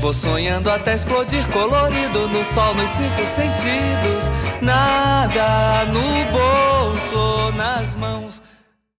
[0.00, 4.30] Vou sonhando até explodir colorido no sol, nos cinco sentidos.
[4.62, 8.45] Nada no bolso, nas mãos.